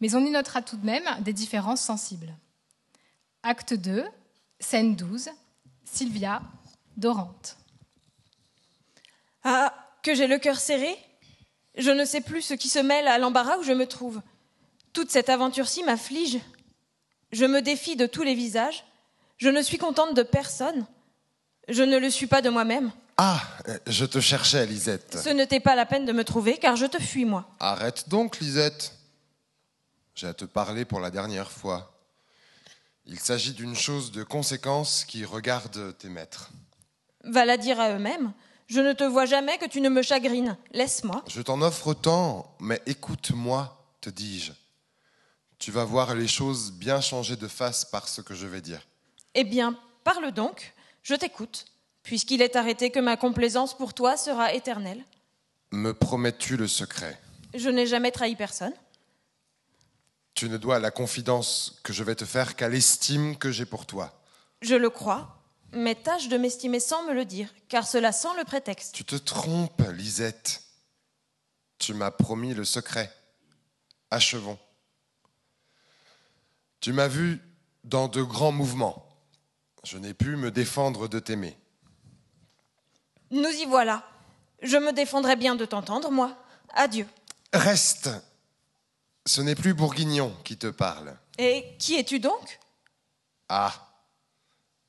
Mais 0.00 0.14
on 0.14 0.24
y 0.24 0.30
notera 0.30 0.62
tout 0.62 0.76
de 0.76 0.86
même 0.86 1.08
des 1.22 1.32
différences 1.32 1.80
sensibles. 1.80 2.32
Acte 3.42 3.74
2, 3.74 4.04
scène 4.60 4.94
12, 4.94 5.30
Sylvia, 5.84 6.40
Dorante. 6.96 7.56
Ah, 9.42 9.74
que 10.04 10.14
j'ai 10.14 10.28
le 10.28 10.38
cœur 10.38 10.60
serré 10.60 10.96
Je 11.76 11.90
ne 11.90 12.04
sais 12.04 12.20
plus 12.20 12.42
ce 12.42 12.54
qui 12.54 12.68
se 12.68 12.78
mêle 12.78 13.08
à 13.08 13.18
l'embarras 13.18 13.58
où 13.58 13.64
je 13.64 13.72
me 13.72 13.88
trouve. 13.88 14.22
Toute 14.92 15.10
cette 15.10 15.30
aventure-ci 15.30 15.82
m'afflige. 15.82 16.38
Je 17.32 17.44
me 17.44 17.60
défie 17.60 17.96
de 17.96 18.06
tous 18.06 18.22
les 18.22 18.36
visages. 18.36 18.84
Je 19.36 19.48
ne 19.48 19.62
suis 19.62 19.78
contente 19.78 20.14
de 20.14 20.22
personne. 20.22 20.86
Je 21.68 21.82
ne 21.82 21.98
le 21.98 22.10
suis 22.10 22.26
pas 22.26 22.42
de 22.42 22.48
moi-même. 22.48 22.90
Ah, 23.16 23.42
je 23.86 24.04
te 24.04 24.20
cherchais, 24.20 24.64
Lisette. 24.64 25.18
Ce 25.22 25.28
n'était 25.28 25.60
pas 25.60 25.74
la 25.74 25.86
peine 25.86 26.06
de 26.06 26.12
me 26.12 26.24
trouver, 26.24 26.56
car 26.56 26.76
je 26.76 26.86
te 26.86 26.98
fuis, 26.98 27.24
moi. 27.24 27.48
Arrête 27.60 28.08
donc, 28.08 28.38
Lisette. 28.38 28.94
J'ai 30.14 30.28
à 30.28 30.34
te 30.34 30.44
parler 30.44 30.84
pour 30.84 31.00
la 31.00 31.10
dernière 31.10 31.50
fois. 31.50 31.94
Il 33.06 33.18
s'agit 33.18 33.52
d'une 33.52 33.74
chose 33.74 34.12
de 34.12 34.22
conséquence 34.22 35.04
qui 35.04 35.24
regarde 35.24 35.96
tes 35.98 36.08
maîtres. 36.08 36.50
Va 37.24 37.44
la 37.44 37.56
dire 37.56 37.80
à 37.80 37.92
eux-mêmes. 37.92 38.32
Je 38.66 38.80
ne 38.80 38.92
te 38.92 39.04
vois 39.04 39.26
jamais 39.26 39.58
que 39.58 39.66
tu 39.66 39.80
ne 39.80 39.88
me 39.88 40.02
chagrines. 40.02 40.56
Laisse-moi. 40.72 41.24
Je 41.26 41.40
t'en 41.40 41.60
offre 41.62 41.88
autant, 41.88 42.54
mais 42.60 42.80
écoute-moi, 42.86 43.82
te 44.00 44.10
dis-je. 44.10 44.52
Tu 45.58 45.70
vas 45.70 45.84
voir 45.84 46.14
les 46.14 46.28
choses 46.28 46.70
bien 46.72 47.00
changer 47.00 47.36
de 47.36 47.48
face 47.48 47.84
par 47.84 48.08
ce 48.08 48.20
que 48.20 48.34
je 48.34 48.46
vais 48.46 48.60
dire. 48.60 48.86
Eh 49.34 49.44
bien, 49.44 49.76
parle 50.04 50.30
donc. 50.30 50.74
Je 51.08 51.14
t'écoute, 51.14 51.64
puisqu'il 52.02 52.42
est 52.42 52.54
arrêté 52.54 52.90
que 52.90 52.98
ma 52.98 53.16
complaisance 53.16 53.74
pour 53.74 53.94
toi 53.94 54.18
sera 54.18 54.52
éternelle. 54.52 55.02
Me 55.70 55.94
promets-tu 55.94 56.58
le 56.58 56.68
secret? 56.68 57.18
Je 57.54 57.70
n'ai 57.70 57.86
jamais 57.86 58.10
trahi 58.10 58.36
personne. 58.36 58.74
Tu 60.34 60.50
ne 60.50 60.58
dois 60.58 60.78
la 60.80 60.90
confidence 60.90 61.80
que 61.82 61.94
je 61.94 62.04
vais 62.04 62.14
te 62.14 62.26
faire 62.26 62.56
qu'à 62.56 62.68
l'estime 62.68 63.38
que 63.38 63.50
j'ai 63.50 63.64
pour 63.64 63.86
toi. 63.86 64.20
Je 64.60 64.74
le 64.74 64.90
crois, 64.90 65.40
mais 65.72 65.94
tâche 65.94 66.28
de 66.28 66.36
m'estimer 66.36 66.78
sans 66.78 67.02
me 67.04 67.14
le 67.14 67.24
dire, 67.24 67.48
car 67.70 67.86
cela 67.86 68.12
sent 68.12 68.36
le 68.36 68.44
prétexte. 68.44 68.94
Tu 68.94 69.04
te 69.04 69.16
trompes, 69.16 69.82
Lisette. 69.94 70.62
Tu 71.78 71.94
m'as 71.94 72.10
promis 72.10 72.52
le 72.52 72.66
secret. 72.66 73.10
Achevons. 74.10 74.58
Tu 76.80 76.92
m'as 76.92 77.08
vu 77.08 77.40
dans 77.84 78.08
de 78.08 78.20
grands 78.20 78.52
mouvements. 78.52 79.07
Je 79.90 79.96
n'ai 79.96 80.12
pu 80.12 80.36
me 80.36 80.50
défendre 80.50 81.08
de 81.08 81.18
t'aimer. 81.18 81.56
Nous 83.30 83.48
y 83.48 83.64
voilà. 83.64 84.06
Je 84.60 84.76
me 84.76 84.92
défendrai 84.92 85.34
bien 85.34 85.56
de 85.56 85.64
t'entendre, 85.64 86.10
moi. 86.10 86.36
Adieu. 86.74 87.06
Reste. 87.54 88.10
Ce 89.24 89.40
n'est 89.40 89.54
plus 89.54 89.72
Bourguignon 89.72 90.36
qui 90.44 90.58
te 90.58 90.66
parle. 90.66 91.16
Et 91.38 91.74
qui 91.78 91.94
es-tu 91.94 92.20
donc? 92.20 92.60
Ah, 93.48 93.72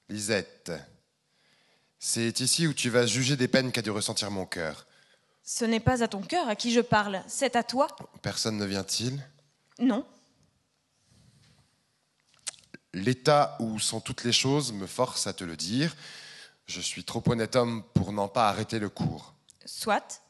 Lisette. 0.09 0.73
C'est 1.97 2.41
ici 2.41 2.67
où 2.67 2.73
tu 2.73 2.89
vas 2.89 3.05
juger 3.05 3.37
des 3.37 3.47
peines 3.47 3.71
qu'a 3.71 3.81
dû 3.81 3.91
ressentir 3.91 4.29
mon 4.31 4.45
cœur. 4.45 4.85
Ce 5.43 5.63
n'est 5.63 5.79
pas 5.79 6.03
à 6.03 6.09
ton 6.09 6.21
cœur 6.21 6.49
à 6.49 6.57
qui 6.57 6.73
je 6.73 6.81
parle, 6.81 7.23
c'est 7.25 7.55
à 7.55 7.63
toi. 7.63 7.87
Personne 8.21 8.57
ne 8.57 8.65
vient-il? 8.65 9.25
Non. 9.79 10.05
L'état 12.93 13.55
où 13.59 13.79
sont 13.79 14.01
toutes 14.01 14.23
les 14.23 14.31
choses 14.31 14.73
me 14.73 14.87
force 14.87 15.27
à 15.27 15.33
te 15.33 15.43
le 15.43 15.55
dire. 15.55 15.95
Je 16.65 16.81
suis 16.81 17.03
trop 17.03 17.23
honnête 17.27 17.55
homme 17.55 17.83
pour 17.93 18.11
n'en 18.11 18.27
pas 18.27 18.49
arrêter 18.49 18.79
le 18.79 18.89
cours. 18.89 19.33
Soit. 19.65 20.21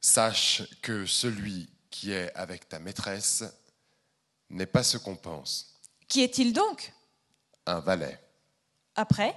Sache 0.00 0.62
que 0.82 1.06
celui 1.06 1.68
qui 1.90 2.12
est 2.12 2.32
avec 2.34 2.68
ta 2.68 2.78
maîtresse 2.78 3.44
n'est 4.50 4.66
pas 4.66 4.82
ce 4.82 4.98
qu'on 4.98 5.16
pense. 5.16 5.74
Qui 6.08 6.22
est-il 6.22 6.52
donc? 6.52 6.92
Un 7.66 7.80
valet. 7.80 8.20
Après? 8.94 9.34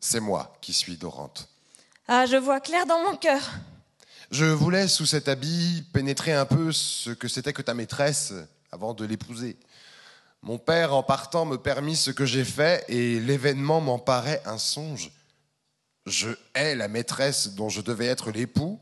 C'est 0.00 0.20
moi 0.20 0.56
qui 0.60 0.72
suis 0.72 0.96
Dorante. 0.96 1.48
Ah, 2.08 2.26
je 2.26 2.36
vois 2.36 2.60
clair 2.60 2.86
dans 2.86 3.02
mon 3.04 3.16
cœur. 3.16 3.40
Je 4.30 4.44
voulais, 4.44 4.88
sous 4.88 5.06
cet 5.06 5.28
habit, 5.28 5.84
pénétrer 5.92 6.32
un 6.32 6.46
peu 6.46 6.72
ce 6.72 7.10
que 7.10 7.28
c'était 7.28 7.52
que 7.52 7.62
ta 7.62 7.74
maîtresse 7.74 8.32
avant 8.70 8.94
de 8.94 9.04
l'épouser. 9.04 9.58
Mon 10.42 10.58
père, 10.58 10.92
en 10.92 11.04
partant, 11.04 11.44
me 11.44 11.56
permit 11.56 11.96
ce 11.96 12.10
que 12.10 12.26
j'ai 12.26 12.44
fait 12.44 12.84
et 12.88 13.20
l'événement 13.20 13.80
m'en 13.80 14.00
paraît 14.00 14.42
un 14.44 14.58
songe. 14.58 15.12
Je 16.04 16.30
hais 16.54 16.74
la 16.74 16.88
maîtresse 16.88 17.54
dont 17.54 17.68
je 17.68 17.80
devais 17.80 18.06
être 18.06 18.32
l'époux 18.32 18.80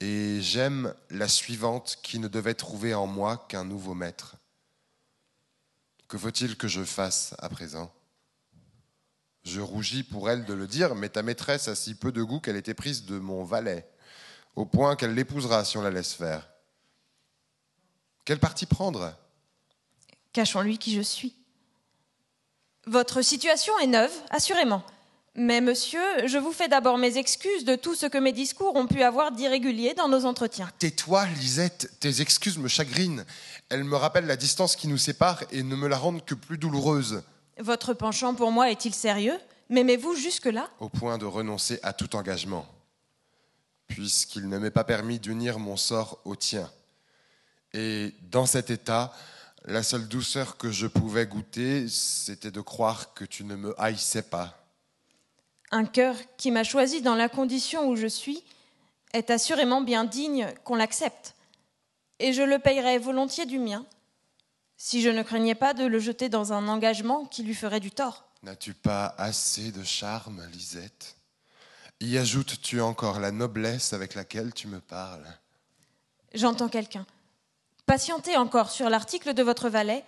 et 0.00 0.40
j'aime 0.40 0.94
la 1.10 1.28
suivante 1.28 1.98
qui 2.02 2.18
ne 2.18 2.26
devait 2.26 2.54
trouver 2.54 2.94
en 2.94 3.06
moi 3.06 3.44
qu'un 3.48 3.64
nouveau 3.64 3.92
maître. 3.92 4.36
Que 6.08 6.16
faut-il 6.16 6.56
que 6.56 6.68
je 6.68 6.84
fasse 6.84 7.34
à 7.38 7.50
présent? 7.50 7.92
Je 9.44 9.60
rougis 9.60 10.04
pour 10.04 10.30
elle 10.30 10.46
de 10.46 10.54
le 10.54 10.66
dire, 10.66 10.94
mais 10.94 11.10
ta 11.10 11.22
maîtresse 11.22 11.68
a 11.68 11.74
si 11.74 11.94
peu 11.94 12.12
de 12.12 12.22
goût 12.22 12.40
qu'elle 12.40 12.56
était 12.56 12.74
prise 12.74 13.04
de 13.04 13.18
mon 13.18 13.44
valet, 13.44 13.86
au 14.56 14.64
point 14.64 14.96
qu'elle 14.96 15.14
l'épousera 15.14 15.64
si 15.64 15.76
on 15.76 15.82
la 15.82 15.90
laisse 15.90 16.14
faire. 16.14 16.48
Quel 18.24 18.38
parti 18.38 18.64
prendre? 18.66 19.14
Cachons-lui 20.32 20.78
qui 20.78 20.94
je 20.94 21.02
suis. 21.02 21.34
Votre 22.86 23.22
situation 23.22 23.78
est 23.78 23.86
neuve, 23.86 24.12
assurément. 24.30 24.82
Mais 25.34 25.60
monsieur, 25.62 26.26
je 26.26 26.36
vous 26.36 26.52
fais 26.52 26.68
d'abord 26.68 26.98
mes 26.98 27.16
excuses 27.16 27.64
de 27.64 27.74
tout 27.74 27.94
ce 27.94 28.06
que 28.06 28.18
mes 28.18 28.32
discours 28.32 28.76
ont 28.76 28.86
pu 28.86 29.02
avoir 29.02 29.32
d'irrégulier 29.32 29.94
dans 29.94 30.08
nos 30.08 30.26
entretiens. 30.26 30.70
Tais-toi, 30.78 31.26
Lisette, 31.40 31.90
tes 32.00 32.20
excuses 32.20 32.58
me 32.58 32.68
chagrinent. 32.68 33.24
Elles 33.70 33.84
me 33.84 33.96
rappellent 33.96 34.26
la 34.26 34.36
distance 34.36 34.76
qui 34.76 34.88
nous 34.88 34.98
sépare 34.98 35.42
et 35.50 35.62
ne 35.62 35.74
me 35.74 35.88
la 35.88 35.96
rendent 35.96 36.24
que 36.24 36.34
plus 36.34 36.58
douloureuse. 36.58 37.22
Votre 37.58 37.94
penchant 37.94 38.34
pour 38.34 38.50
moi 38.50 38.70
est-il 38.70 38.94
sérieux? 38.94 39.38
M'aimez-vous 39.70 40.14
jusque-là? 40.16 40.68
Au 40.80 40.90
point 40.90 41.16
de 41.16 41.24
renoncer 41.24 41.78
à 41.82 41.94
tout 41.94 42.14
engagement, 42.14 42.66
puisqu'il 43.88 44.48
ne 44.50 44.58
m'est 44.58 44.70
pas 44.70 44.84
permis 44.84 45.18
d'unir 45.18 45.58
mon 45.58 45.78
sort 45.78 46.18
au 46.26 46.36
tien. 46.36 46.70
Et 47.72 48.12
dans 48.30 48.44
cet 48.44 48.68
état, 48.68 49.14
la 49.64 49.82
seule 49.82 50.08
douceur 50.08 50.56
que 50.56 50.70
je 50.70 50.86
pouvais 50.86 51.26
goûter, 51.26 51.88
c'était 51.88 52.50
de 52.50 52.60
croire 52.60 53.14
que 53.14 53.24
tu 53.24 53.44
ne 53.44 53.56
me 53.56 53.80
haïssais 53.80 54.22
pas. 54.22 54.58
Un 55.70 55.84
cœur 55.84 56.16
qui 56.36 56.50
m'a 56.50 56.64
choisi 56.64 57.00
dans 57.00 57.14
la 57.14 57.28
condition 57.28 57.88
où 57.88 57.96
je 57.96 58.06
suis 58.06 58.44
est 59.12 59.30
assurément 59.30 59.80
bien 59.80 60.04
digne 60.04 60.52
qu'on 60.64 60.74
l'accepte, 60.74 61.34
et 62.18 62.32
je 62.32 62.42
le 62.42 62.58
payerais 62.58 62.98
volontiers 62.98 63.46
du 63.46 63.58
mien, 63.58 63.86
si 64.76 65.00
je 65.00 65.08
ne 65.08 65.22
craignais 65.22 65.54
pas 65.54 65.74
de 65.74 65.84
le 65.84 65.98
jeter 65.98 66.28
dans 66.28 66.52
un 66.52 66.68
engagement 66.68 67.24
qui 67.24 67.42
lui 67.42 67.54
ferait 67.54 67.80
du 67.80 67.90
tort. 67.90 68.24
N'as-tu 68.42 68.74
pas 68.74 69.14
assez 69.18 69.70
de 69.70 69.84
charme, 69.84 70.44
Lisette? 70.52 71.16
Y 72.00 72.18
ajoutes-tu 72.18 72.80
encore 72.80 73.20
la 73.20 73.30
noblesse 73.30 73.92
avec 73.92 74.16
laquelle 74.16 74.52
tu 74.52 74.66
me 74.66 74.80
parles? 74.80 75.26
J'entends 76.34 76.68
quelqu'un. 76.68 77.06
Patientez 77.86 78.36
encore 78.36 78.70
sur 78.70 78.88
l'article 78.88 79.34
de 79.34 79.42
votre 79.42 79.68
valet. 79.68 80.04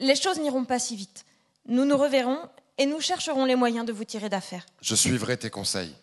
Les 0.00 0.16
choses 0.16 0.38
n'iront 0.38 0.64
pas 0.64 0.78
si 0.78 0.96
vite. 0.96 1.24
Nous 1.66 1.84
nous 1.84 1.96
reverrons 1.96 2.38
et 2.78 2.86
nous 2.86 3.00
chercherons 3.00 3.44
les 3.44 3.56
moyens 3.56 3.86
de 3.86 3.92
vous 3.92 4.04
tirer 4.04 4.28
d'affaire. 4.28 4.66
Je 4.82 4.94
suivrai 4.94 5.36
tes 5.36 5.50
conseils. 5.50 5.94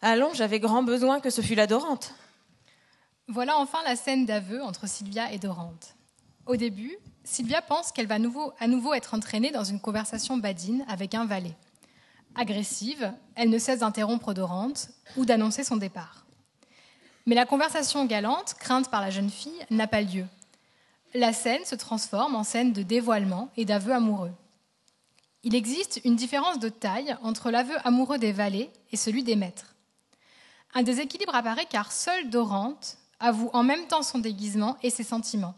Allons, 0.00 0.32
j'avais 0.34 0.60
grand 0.60 0.82
besoin 0.82 1.20
que 1.20 1.30
ce 1.30 1.40
fût 1.40 1.54
la 1.54 1.66
Dorante. 1.66 2.14
Voilà 3.28 3.58
enfin 3.58 3.78
la 3.84 3.94
scène 3.94 4.26
d'aveu 4.26 4.62
entre 4.62 4.88
Sylvia 4.88 5.32
et 5.32 5.38
Dorante. 5.38 5.94
Au 6.46 6.56
début, 6.56 6.96
Sylvia 7.24 7.60
pense 7.60 7.92
qu'elle 7.92 8.06
va 8.06 8.18
nouveau, 8.18 8.54
à 8.58 8.68
nouveau 8.68 8.94
être 8.94 9.12
entraînée 9.12 9.50
dans 9.50 9.64
une 9.64 9.80
conversation 9.80 10.38
badine 10.38 10.84
avec 10.88 11.14
un 11.14 11.26
valet. 11.26 11.54
Agressive, 12.34 13.12
elle 13.34 13.50
ne 13.50 13.58
cesse 13.58 13.80
d'interrompre 13.80 14.32
Dorante 14.32 14.88
ou 15.16 15.26
d'annoncer 15.26 15.62
son 15.62 15.76
départ. 15.76 16.24
Mais 17.26 17.34
la 17.34 17.44
conversation 17.44 18.06
galante, 18.06 18.54
crainte 18.58 18.90
par 18.90 19.02
la 19.02 19.10
jeune 19.10 19.28
fille, 19.28 19.66
n'a 19.70 19.86
pas 19.86 20.00
lieu. 20.00 20.24
La 21.14 21.32
scène 21.32 21.64
se 21.64 21.74
transforme 21.74 22.34
en 22.34 22.44
scène 22.44 22.72
de 22.72 22.82
dévoilement 22.82 23.50
et 23.56 23.64
d'aveu 23.64 23.92
amoureux. 23.92 24.32
Il 25.42 25.54
existe 25.54 26.00
une 26.04 26.16
différence 26.16 26.58
de 26.58 26.68
taille 26.68 27.16
entre 27.22 27.50
l'aveu 27.50 27.76
amoureux 27.84 28.18
des 28.18 28.32
valets 28.32 28.70
et 28.92 28.96
celui 28.96 29.22
des 29.22 29.36
maîtres. 29.36 29.74
Un 30.74 30.82
déséquilibre 30.82 31.34
apparaît 31.34 31.66
car 31.66 31.92
seule 31.92 32.28
Dorante 32.28 32.98
avoue 33.20 33.50
en 33.52 33.62
même 33.62 33.86
temps 33.86 34.02
son 34.02 34.18
déguisement 34.18 34.76
et 34.82 34.90
ses 34.90 35.04
sentiments. 35.04 35.54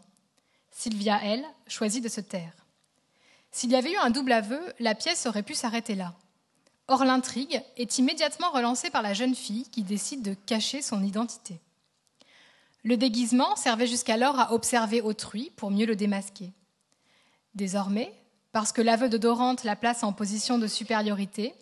Sylvia, 0.71 1.19
elle, 1.23 1.45
choisit 1.67 2.03
de 2.03 2.09
se 2.09 2.21
taire. 2.21 2.53
S'il 3.51 3.71
y 3.71 3.75
avait 3.75 3.91
eu 3.91 3.97
un 3.97 4.09
double 4.09 4.31
aveu, 4.31 4.61
la 4.79 4.95
pièce 4.95 5.25
aurait 5.25 5.43
pu 5.43 5.53
s'arrêter 5.53 5.95
là. 5.95 6.13
Or, 6.87 7.03
l'intrigue 7.03 7.61
est 7.75 7.97
immédiatement 7.97 8.51
relancée 8.51 8.89
par 8.89 9.01
la 9.01 9.13
jeune 9.13 9.35
fille 9.35 9.67
qui 9.69 9.83
décide 9.83 10.21
de 10.21 10.33
cacher 10.33 10.81
son 10.81 11.03
identité. 11.03 11.59
Le 12.83 12.97
déguisement 12.97 13.55
servait 13.55 13.87
jusqu'alors 13.87 14.39
à 14.39 14.53
observer 14.53 15.01
autrui 15.01 15.51
pour 15.55 15.69
mieux 15.69 15.85
le 15.85 15.95
démasquer. 15.95 16.51
Désormais, 17.53 18.13
parce 18.51 18.71
que 18.71 18.81
l'aveu 18.81 19.07
de 19.07 19.17
Dorante 19.17 19.63
la 19.63 19.75
place 19.75 20.03
en 20.03 20.13
position 20.13 20.57
de 20.57 20.67
supériorité, 20.67 21.53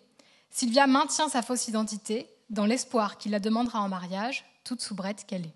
Sylvia 0.50 0.86
maintient 0.86 1.28
sa 1.28 1.42
fausse 1.42 1.68
identité 1.68 2.28
dans 2.48 2.66
l'espoir 2.66 3.18
qu'il 3.18 3.32
la 3.32 3.38
demandera 3.38 3.80
en 3.80 3.88
mariage, 3.88 4.44
toute 4.64 4.80
soubrette 4.80 5.24
qu'elle 5.26 5.46
est. 5.46 5.54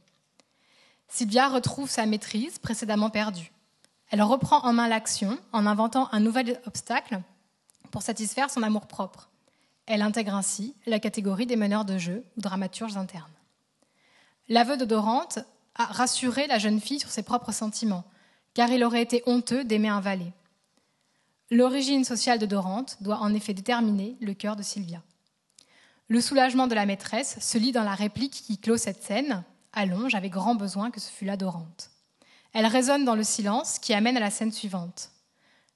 Sylvia 1.08 1.48
retrouve 1.48 1.90
sa 1.90 2.06
maîtrise 2.06 2.58
précédemment 2.58 3.10
perdue. 3.10 3.52
Elle 4.10 4.22
reprend 4.22 4.64
en 4.64 4.72
main 4.72 4.88
l'action 4.88 5.38
en 5.52 5.66
inventant 5.66 6.08
un 6.12 6.20
nouvel 6.20 6.60
obstacle 6.66 7.20
pour 7.90 8.02
satisfaire 8.02 8.50
son 8.50 8.62
amour-propre. 8.62 9.30
Elle 9.86 10.02
intègre 10.02 10.34
ainsi 10.34 10.74
la 10.86 11.00
catégorie 11.00 11.46
des 11.46 11.56
meneurs 11.56 11.84
de 11.84 11.98
jeu 11.98 12.24
ou 12.36 12.40
dramaturges 12.40 12.96
internes. 12.96 13.30
L'aveu 14.48 14.76
de 14.76 14.84
Dorante 14.84 15.38
a 15.74 15.84
rassuré 15.84 16.46
la 16.46 16.58
jeune 16.58 16.80
fille 16.80 17.00
sur 17.00 17.10
ses 17.10 17.22
propres 17.22 17.52
sentiments, 17.52 18.04
car 18.54 18.70
il 18.70 18.84
aurait 18.84 19.02
été 19.02 19.22
honteux 19.26 19.64
d'aimer 19.64 19.88
un 19.88 20.00
valet. 20.00 20.32
L'origine 21.50 22.04
sociale 22.04 22.38
de 22.38 22.46
Dorante 22.46 22.96
doit 23.00 23.18
en 23.18 23.34
effet 23.34 23.54
déterminer 23.54 24.16
le 24.20 24.34
cœur 24.34 24.56
de 24.56 24.62
Sylvia. 24.62 25.02
Le 26.08 26.20
soulagement 26.20 26.66
de 26.66 26.74
la 26.74 26.86
maîtresse 26.86 27.38
se 27.40 27.58
lit 27.58 27.72
dans 27.72 27.82
la 27.82 27.94
réplique 27.94 28.32
qui 28.32 28.58
clôt 28.58 28.76
cette 28.76 29.02
scène. 29.02 29.42
Allons, 29.72 30.08
j'avais 30.08 30.30
grand 30.30 30.54
besoin 30.54 30.90
que 30.90 31.00
ce 31.00 31.10
fût 31.10 31.24
la 31.24 31.36
Dorante. 31.36 31.90
Elle 32.52 32.66
résonne 32.66 33.04
dans 33.04 33.16
le 33.16 33.24
silence 33.24 33.78
qui 33.78 33.94
amène 33.94 34.16
à 34.16 34.20
la 34.20 34.30
scène 34.30 34.52
suivante. 34.52 35.10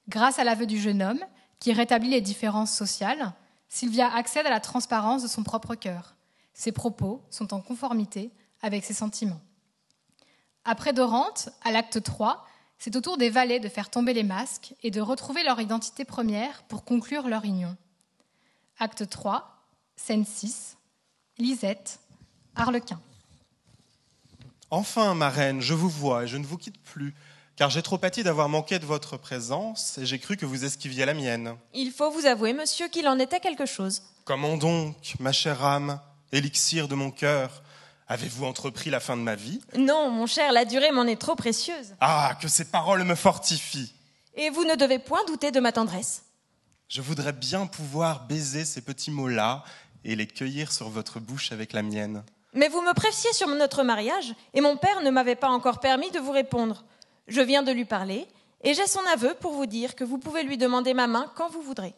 Grâce 0.07 0.39
à 0.39 0.43
l'aveu 0.43 0.65
du 0.65 0.79
jeune 0.79 1.03
homme, 1.03 1.23
qui 1.59 1.73
rétablit 1.73 2.09
les 2.09 2.21
différences 2.21 2.73
sociales, 2.73 3.33
Sylvia 3.67 4.13
accède 4.13 4.47
à 4.47 4.49
la 4.49 4.59
transparence 4.59 5.23
de 5.23 5.27
son 5.27 5.43
propre 5.43 5.75
cœur. 5.75 6.15
Ses 6.53 6.71
propos 6.71 7.21
sont 7.29 7.53
en 7.53 7.61
conformité 7.61 8.31
avec 8.61 8.83
ses 8.83 8.93
sentiments. 8.93 9.41
Après 10.65 10.93
Dorante, 10.93 11.49
à 11.63 11.71
l'acte 11.71 12.01
3, 12.01 12.45
c'est 12.77 12.95
au 12.95 13.01
tour 13.01 13.17
des 13.17 13.29
valets 13.29 13.59
de 13.59 13.69
faire 13.69 13.89
tomber 13.89 14.13
les 14.13 14.23
masques 14.23 14.73
et 14.83 14.91
de 14.91 15.01
retrouver 15.01 15.43
leur 15.43 15.59
identité 15.59 16.05
première 16.05 16.63
pour 16.63 16.85
conclure 16.85 17.27
leur 17.27 17.45
union. 17.45 17.75
Acte 18.79 19.09
3, 19.09 19.65
scène 19.95 20.25
6, 20.25 20.77
Lisette, 21.37 21.99
Harlequin. 22.55 23.01
Enfin, 24.71 25.15
ma 25.15 25.29
reine, 25.29 25.61
je 25.61 25.73
vous 25.73 25.89
vois 25.89 26.23
et 26.23 26.27
je 26.27 26.37
ne 26.37 26.45
vous 26.45 26.57
quitte 26.57 26.81
plus, 26.83 27.13
car 27.55 27.69
j'ai 27.69 27.81
trop 27.81 27.97
pâti 27.97 28.23
d'avoir 28.23 28.47
manqué 28.47 28.79
de 28.79 28.85
votre 28.85 29.17
présence 29.17 29.97
et 29.97 30.05
j'ai 30.05 30.19
cru 30.19 30.37
que 30.37 30.45
vous 30.45 30.63
esquiviez 30.63 31.05
la 31.05 31.13
mienne. 31.13 31.55
Il 31.73 31.91
faut 31.91 32.11
vous 32.11 32.25
avouer, 32.25 32.53
monsieur, 32.53 32.87
qu'il 32.87 33.07
en 33.07 33.19
était 33.19 33.39
quelque 33.39 33.65
chose. 33.65 34.03
Comment 34.23 34.55
donc, 34.55 35.15
ma 35.19 35.31
chère 35.33 35.65
âme, 35.65 35.99
élixir 36.31 36.87
de 36.87 36.95
mon 36.95 37.11
cœur 37.11 37.63
Avez-vous 38.11 38.45
entrepris 38.45 38.89
la 38.89 38.99
fin 38.99 39.15
de 39.15 39.21
ma 39.21 39.35
vie? 39.35 39.61
Non, 39.77 40.09
mon 40.09 40.25
cher, 40.25 40.51
la 40.51 40.65
durée 40.65 40.91
m'en 40.91 41.05
est 41.05 41.21
trop 41.21 41.35
précieuse. 41.35 41.95
Ah, 42.01 42.35
que 42.41 42.47
ces 42.47 42.65
paroles 42.65 43.03
me 43.03 43.13
fortifient 43.13 43.93
Et 44.35 44.49
vous 44.49 44.63
ne 44.63 44.75
devez 44.75 44.97
point 44.97 45.23
douter 45.27 45.51
de 45.51 45.59
ma 45.59 45.71
tendresse. 45.71 46.23
Je 46.87 47.01
voudrais 47.01 47.33
bien 47.33 47.67
pouvoir 47.67 48.25
baiser 48.25 48.65
ces 48.65 48.81
petits 48.81 49.11
mots-là 49.11 49.63
et 50.03 50.15
les 50.15 50.25
cueillir 50.25 50.71
sur 50.71 50.89
votre 50.89 51.19
bouche 51.19 51.51
avec 51.51 51.71
la 51.71 51.83
mienne. 51.83 52.23
Mais 52.53 52.67
vous 52.67 52.81
me 52.81 52.95
préfiez 52.95 53.31
sur 53.31 53.47
notre 53.47 53.83
mariage, 53.83 54.33
et 54.55 54.61
mon 54.61 54.75
père 54.75 55.01
ne 55.03 55.11
m'avait 55.11 55.35
pas 55.35 55.49
encore 55.49 55.79
permis 55.79 56.09
de 56.09 56.19
vous 56.19 56.31
répondre. 56.31 56.83
Je 57.27 57.41
viens 57.41 57.61
de 57.61 57.71
lui 57.71 57.85
parler, 57.85 58.27
et 58.63 58.73
j'ai 58.73 58.87
son 58.87 59.05
aveu 59.13 59.35
pour 59.39 59.53
vous 59.53 59.67
dire 59.67 59.93
que 59.95 60.03
vous 60.03 60.17
pouvez 60.17 60.41
lui 60.41 60.57
demander 60.57 60.95
ma 60.95 61.05
main 61.05 61.31
quand 61.35 61.49
vous 61.49 61.61
voudrez. 61.61 61.93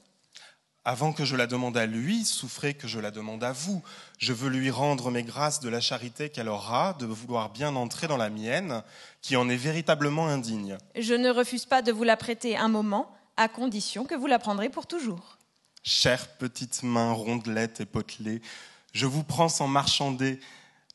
Avant 0.84 1.14
que 1.14 1.26
je 1.26 1.36
la 1.36 1.46
demande 1.46 1.78
à 1.78 1.86
lui, 1.86 2.26
souffrez 2.26 2.74
que 2.74 2.88
je 2.88 3.00
la 3.00 3.12
demande 3.12 3.44
à 3.44 3.52
vous. 3.52 3.84
Je 4.18 4.34
veux 4.34 4.50
lui 4.50 4.72
rendre 4.72 5.12
mes 5.12 5.22
grâces 5.22 5.60
de 5.60 5.70
la 5.70 5.80
charité 5.80 6.30
qu'elle 6.30 6.50
aura 6.50 6.94
de 6.94 7.06
vouloir 7.06 7.52
bien 7.52 7.76
entrer 7.76 8.08
dans 8.08 8.18
la 8.18 8.32
mienne, 8.32 8.82
qui 9.22 9.36
en 9.36 9.48
est 9.48 9.58
véritablement 9.58 10.28
indigne. 10.28 10.80
Je 10.98 11.14
ne 11.14 11.30
refuse 11.30 11.66
pas 11.66 11.84
de 11.84 11.92
vous 11.92 12.04
la 12.04 12.18
prêter 12.18 12.58
un 12.58 12.68
moment, 12.68 13.12
à 13.38 13.48
condition 13.48 14.06
que 14.06 14.16
vous 14.16 14.26
la 14.26 14.40
prendrez 14.40 14.70
pour 14.70 14.88
toujours. 14.88 15.38
Chère 15.84 16.28
petite 16.38 16.82
main 16.82 17.12
rondelette 17.12 17.82
et 17.82 17.86
potelée, 17.86 18.42
je 18.92 19.06
vous 19.06 19.24
prends 19.24 19.50
sans 19.50 19.68
marchander. 19.68 20.40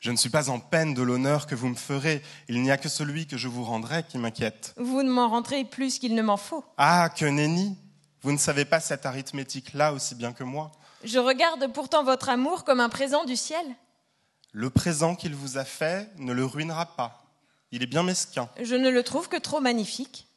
Je 0.01 0.11
ne 0.11 0.17
suis 0.17 0.29
pas 0.29 0.49
en 0.49 0.59
peine 0.59 0.95
de 0.95 1.01
l'honneur 1.01 1.47
que 1.47 1.55
vous 1.55 1.69
me 1.69 1.75
ferez. 1.75 2.21
Il 2.49 2.61
n'y 2.61 2.71
a 2.71 2.77
que 2.77 2.89
celui 2.89 3.25
que 3.25 3.37
je 3.37 3.47
vous 3.47 3.63
rendrai 3.63 4.03
qui 4.03 4.17
m'inquiète. 4.17 4.73
Vous 4.77 5.01
ne 5.01 5.09
m'en 5.09 5.29
rentrez 5.29 5.63
plus 5.63 5.97
qu'il 5.97 6.13
ne 6.13 6.21
m'en 6.21 6.37
faut. 6.37 6.65
Ah, 6.77 7.09
que 7.09 7.25
nenni 7.25 7.77
Vous 8.21 8.31
ne 8.31 8.37
savez 8.37 8.65
pas 8.65 8.79
cette 8.79 9.05
arithmétique-là 9.05 9.93
aussi 9.93 10.15
bien 10.15 10.33
que 10.33 10.43
moi. 10.43 10.71
Je 11.03 11.19
regarde 11.19 11.71
pourtant 11.73 12.03
votre 12.03 12.29
amour 12.29 12.63
comme 12.63 12.79
un 12.79 12.89
présent 12.89 13.25
du 13.25 13.35
ciel. 13.35 13.65
Le 14.51 14.69
présent 14.69 15.15
qu'il 15.15 15.35
vous 15.35 15.57
a 15.57 15.65
fait 15.65 16.09
ne 16.17 16.33
le 16.33 16.45
ruinera 16.45 16.85
pas. 16.85 17.23
Il 17.71 17.83
est 17.83 17.87
bien 17.87 18.03
mesquin. 18.03 18.49
Je 18.61 18.75
ne 18.75 18.89
le 18.89 19.03
trouve 19.03 19.29
que 19.29 19.37
trop 19.37 19.59
magnifique. 19.59 20.27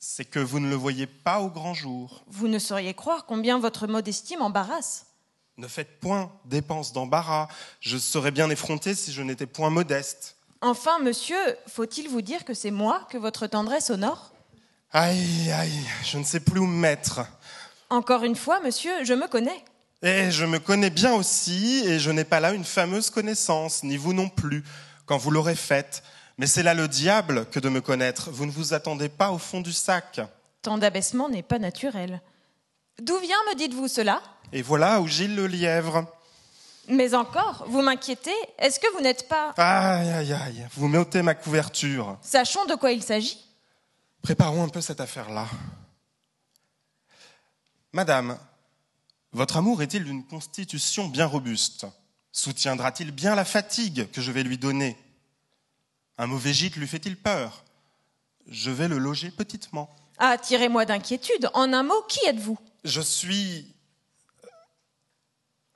C'est 0.00 0.24
que 0.24 0.38
vous 0.38 0.60
ne 0.60 0.68
le 0.68 0.74
voyez 0.74 1.06
pas 1.06 1.40
au 1.40 1.48
grand 1.48 1.74
jour. 1.74 2.24
Vous 2.28 2.48
ne 2.48 2.58
sauriez 2.58 2.94
croire 2.94 3.26
combien 3.26 3.58
votre 3.58 3.86
modestie 3.86 4.36
m'embarrasse. 4.36 5.06
Ne 5.56 5.68
faites 5.68 6.00
point 6.00 6.32
dépense 6.44 6.92
d'embarras. 6.92 7.48
Je 7.80 7.98
serais 7.98 8.30
bien 8.30 8.48
effronté 8.48 8.94
si 8.94 9.12
je 9.12 9.22
n'étais 9.22 9.46
point 9.46 9.70
modeste. 9.70 10.36
Enfin, 10.60 10.98
monsieur, 11.00 11.38
faut-il 11.66 12.08
vous 12.08 12.22
dire 12.22 12.44
que 12.44 12.54
c'est 12.54 12.70
moi 12.70 13.06
que 13.10 13.18
votre 13.18 13.46
tendresse 13.46 13.90
honore? 13.90 14.32
Aïe, 14.92 15.52
aïe, 15.52 15.86
je 16.02 16.16
ne 16.16 16.24
sais 16.24 16.40
plus 16.40 16.60
où 16.60 16.66
me 16.66 16.80
mettre. 16.80 17.20
Encore 17.90 18.24
une 18.24 18.36
fois, 18.36 18.60
monsieur, 18.60 19.04
je 19.04 19.12
me 19.12 19.26
connais. 19.28 19.62
Et 20.02 20.30
je 20.30 20.46
me 20.46 20.58
connais 20.58 20.88
bien 20.88 21.12
aussi, 21.14 21.82
et 21.86 21.98
je 21.98 22.10
n'ai 22.10 22.24
pas 22.24 22.40
là 22.40 22.52
une 22.52 22.64
fameuse 22.64 23.10
connaissance, 23.10 23.82
ni 23.82 23.98
vous 23.98 24.14
non 24.14 24.28
plus, 24.28 24.64
quand 25.04 25.18
vous 25.18 25.30
l'aurez 25.30 25.56
faite. 25.56 26.02
Mais 26.38 26.46
c'est 26.46 26.62
là 26.62 26.72
le 26.72 26.88
diable 26.88 27.46
que 27.50 27.60
de 27.60 27.68
me 27.68 27.80
connaître. 27.80 28.30
Vous 28.30 28.46
ne 28.46 28.50
vous 28.50 28.72
attendez 28.72 29.08
pas 29.10 29.30
au 29.30 29.38
fond 29.38 29.60
du 29.60 29.72
sac. 29.72 30.20
Tant 30.62 30.78
d'abaissement 30.78 31.28
n'est 31.28 31.42
pas 31.42 31.58
naturel. 31.58 32.22
D'où 33.02 33.18
vient, 33.18 33.36
me 33.50 33.56
dites-vous 33.56 33.88
cela? 33.88 34.22
Et 34.52 34.62
voilà 34.62 35.00
où 35.00 35.06
Gilles 35.06 35.34
le 35.34 35.46
lièvre. 35.48 36.06
Mais 36.88 37.14
encore, 37.14 37.66
vous 37.68 37.82
m'inquiétez 37.82 38.34
Est-ce 38.58 38.80
que 38.80 38.90
vous 38.94 39.02
n'êtes 39.02 39.28
pas... 39.28 39.52
Aïe, 39.58 40.08
aïe, 40.08 40.32
aïe, 40.32 40.66
vous 40.76 40.88
m'ôtez 40.88 41.20
ma 41.20 41.34
couverture. 41.34 42.16
Sachons 42.22 42.64
de 42.64 42.74
quoi 42.74 42.92
il 42.92 43.02
s'agit? 43.02 43.47
Préparons 44.22 44.64
un 44.64 44.68
peu 44.68 44.80
cette 44.80 45.00
affaire-là. 45.00 45.48
Madame, 47.92 48.38
votre 49.32 49.56
amour 49.56 49.82
est-il 49.82 50.04
d'une 50.04 50.26
constitution 50.26 51.08
bien 51.08 51.26
robuste? 51.26 51.86
Soutiendra-t-il 52.32 53.10
bien 53.10 53.34
la 53.34 53.44
fatigue 53.44 54.10
que 54.10 54.20
je 54.20 54.30
vais 54.30 54.42
lui 54.42 54.58
donner? 54.58 54.96
Un 56.18 56.26
mauvais 56.26 56.52
gîte 56.52 56.76
lui 56.76 56.86
fait-il 56.86 57.16
peur? 57.16 57.64
Je 58.46 58.70
vais 58.70 58.88
le 58.88 58.98
loger 58.98 59.30
petitement. 59.30 59.94
Ah, 60.18 60.36
tirez-moi 60.36 60.84
d'inquiétude. 60.84 61.50
En 61.54 61.72
un 61.72 61.82
mot, 61.82 62.02
qui 62.08 62.24
êtes-vous? 62.26 62.58
Je 62.84 63.00
suis. 63.00 63.74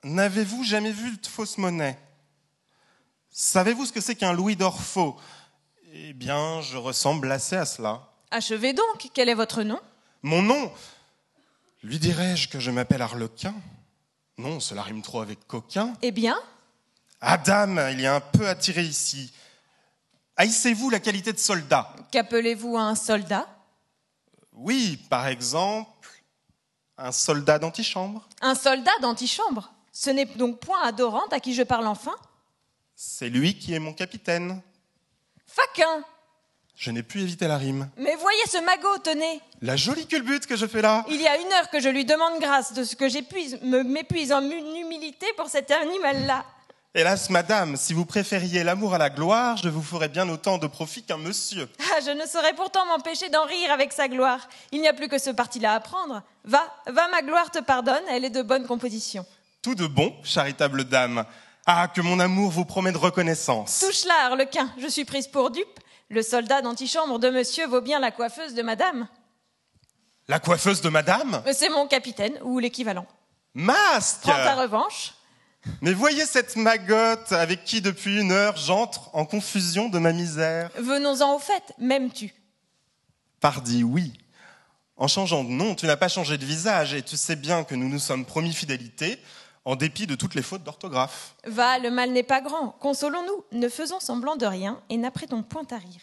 N'avez-vous 0.03 0.63
jamais 0.63 0.91
vu 0.91 1.17
de 1.17 1.27
fausse 1.27 1.57
monnaie? 1.57 1.97
Savez-vous 3.31 3.85
ce 3.85 3.93
que 3.93 4.01
c'est 4.01 4.15
qu'un 4.15 4.33
louis 4.33 4.55
d'or 4.55 4.81
faux? 4.81 5.17
Eh 5.93 6.13
bien, 6.13 6.61
je 6.61 6.77
ressemble 6.77 7.31
assez 7.31 7.55
à 7.55 7.65
cela. 7.65 8.12
Achevez 8.33 8.73
donc. 8.73 9.09
Quel 9.13 9.29
est 9.29 9.35
votre 9.35 9.61
nom? 9.61 9.79
Mon 10.23 10.41
nom 10.41 10.73
Lui 11.83 11.99
dirais-je 11.99 12.49
que 12.49 12.59
je 12.59 12.71
m'appelle 12.71 13.03
Harlequin 13.03 13.53
Non, 14.39 14.59
cela 14.59 14.81
rime 14.81 15.03
trop 15.03 15.21
avec 15.21 15.45
coquin. 15.45 15.93
Eh 16.01 16.11
bien? 16.11 16.35
Adam, 17.21 17.89
il 17.91 18.01
y 18.01 18.07
a 18.07 18.15
un 18.15 18.19
peu 18.19 18.47
à 18.47 18.55
tirer 18.55 18.81
ici. 18.81 19.31
Haïssez-vous 20.35 20.89
la 20.89 20.99
qualité 20.99 21.31
de 21.31 21.37
soldat? 21.37 21.95
Qu'appelez-vous 22.11 22.75
un 22.75 22.95
soldat? 22.95 23.47
Oui, 24.51 24.97
par 25.11 25.27
exemple, 25.27 26.09
un 26.97 27.11
soldat 27.11 27.59
d'antichambre. 27.59 28.27
Un 28.41 28.55
soldat 28.55 28.97
d'antichambre? 28.99 29.71
Ce 29.91 30.09
n'est 30.09 30.25
donc 30.25 30.59
point 30.59 30.81
à 30.81 30.91
Dorante 30.91 31.31
à 31.33 31.39
qui 31.39 31.53
je 31.53 31.61
parle 31.61 31.85
enfin? 31.85 32.15
C'est 32.95 33.29
lui 33.29 33.59
qui 33.59 33.75
est 33.75 33.79
mon 33.79 33.93
capitaine. 33.93 34.59
Faquin 35.45 36.03
Je 36.75 36.91
n'ai 36.91 37.03
pu 37.03 37.21
éviter 37.21 37.47
la 37.47 37.57
rime. 37.57 37.89
Mais 37.97 38.15
voyez 38.15 38.41
ce 38.49 38.57
magot, 38.63 38.97
tenez 39.03 39.41
La 39.61 39.75
jolie 39.75 40.07
culbute 40.07 40.47
que 40.47 40.55
je 40.55 40.65
fais 40.65 40.81
là 40.81 41.05
Il 41.09 41.21
y 41.21 41.27
a 41.27 41.37
une 41.37 41.51
heure 41.53 41.69
que 41.69 41.79
je 41.79 41.89
lui 41.89 42.03
demande 42.03 42.39
grâce 42.39 42.73
de 42.73 42.83
ce 42.83 42.95
que 42.95 43.07
j'épuise, 43.07 43.59
me 43.61 43.83
m'épuise 43.83 44.31
en 44.31 44.41
une 44.41 44.75
humilité 44.75 45.27
pour 45.37 45.47
cet 45.49 45.71
animal-là. 45.71 46.43
Hélas, 46.95 47.29
madame, 47.31 47.75
si 47.75 47.93
vous 47.93 48.05
préfériez 48.05 48.63
l'amour 48.63 48.93
à 48.93 48.99
la 48.99 49.09
gloire, 49.09 49.57
je 49.57 49.67
vous 49.69 49.81
ferais 49.81 50.09
bien 50.09 50.29
autant 50.29 50.59
de 50.59 50.67
profit 50.67 51.01
qu'un 51.01 51.17
monsieur. 51.17 51.67
Ah, 51.91 51.99
je 52.05 52.11
ne 52.11 52.25
saurais 52.27 52.53
pourtant 52.53 52.85
m'empêcher 52.85 53.29
d'en 53.29 53.45
rire 53.45 53.71
avec 53.71 53.91
sa 53.91 54.07
gloire. 54.07 54.47
Il 54.71 54.79
n'y 54.79 54.87
a 54.87 54.93
plus 54.93 55.07
que 55.07 55.17
ce 55.17 55.31
parti-là 55.31 55.73
à 55.73 55.79
prendre. 55.79 56.21
Va, 56.45 56.61
va, 56.87 57.07
ma 57.07 57.21
gloire 57.23 57.49
te 57.49 57.57
pardonne, 57.59 58.03
elle 58.09 58.25
est 58.25 58.29
de 58.29 58.43
bonne 58.43 58.67
composition. 58.67 59.25
Tout 59.63 59.73
de 59.73 59.87
bon, 59.87 60.13
charitable 60.23 60.83
dame. 60.83 61.25
Ah, 61.65 61.87
que 61.87 62.01
mon 62.01 62.19
amour 62.19 62.51
vous 62.51 62.65
promet 62.65 62.91
de 62.91 62.97
reconnaissance. 62.97 63.79
Touche-la, 63.79 64.25
Harlequin, 64.25 64.69
je 64.77 64.87
suis 64.87 65.05
prise 65.05 65.27
pour 65.27 65.49
dupe. 65.49 65.79
Le 66.13 66.21
soldat 66.21 66.61
d'antichambre 66.61 67.17
de 67.17 67.31
monsieur 67.31 67.65
vaut 67.65 67.81
bien 67.81 67.99
la 67.99 68.11
coiffeuse 68.11 68.53
de 68.53 68.61
madame. 68.61 69.07
La 70.27 70.39
coiffeuse 70.39 70.81
de 70.81 70.89
madame? 70.89 71.41
C'est 71.51 71.69
mon 71.69 71.87
capitaine, 71.87 72.37
ou 72.43 72.59
l'équivalent. 72.59 73.07
Masque 73.55 74.19
Prends 74.21 74.33
ta 74.33 74.53
revanche. 74.53 75.15
Mais 75.81 75.91
voyez 75.91 76.27
cette 76.27 76.55
magotte 76.55 77.31
avec 77.31 77.63
qui 77.63 77.81
depuis 77.81 78.21
une 78.21 78.31
heure 78.31 78.57
j'entre 78.57 79.09
en 79.13 79.25
confusion 79.25 79.89
de 79.89 79.97
ma 79.97 80.13
misère. 80.13 80.69
Venons-en 80.75 81.33
au 81.33 81.39
fait, 81.39 81.63
m'aimes-tu? 81.79 82.31
Pardi, 83.39 83.83
oui. 83.83 84.13
En 84.97 85.07
changeant 85.07 85.43
de 85.43 85.49
nom, 85.49 85.73
tu 85.73 85.87
n'as 85.87 85.97
pas 85.97 86.09
changé 86.09 86.37
de 86.37 86.45
visage 86.45 86.93
et 86.93 87.01
tu 87.01 87.17
sais 87.17 87.35
bien 87.35 87.63
que 87.63 87.73
nous 87.73 87.89
nous 87.89 87.97
sommes 87.97 88.25
promis 88.25 88.53
fidélité 88.53 89.17
en 89.65 89.75
dépit 89.75 90.07
de 90.07 90.15
toutes 90.15 90.35
les 90.35 90.41
fautes 90.41 90.63
d'orthographe. 90.63 91.35
Va, 91.45 91.79
le 91.79 91.89
mal 91.89 92.11
n'est 92.11 92.23
pas 92.23 92.41
grand. 92.41 92.69
Consolons-nous, 92.79 93.59
ne 93.59 93.69
faisons 93.69 93.99
semblant 93.99 94.35
de 94.35 94.45
rien 94.45 94.81
et 94.89 94.97
n'apprêtons 94.97 95.43
point 95.43 95.67
à 95.71 95.77
rire. 95.77 96.01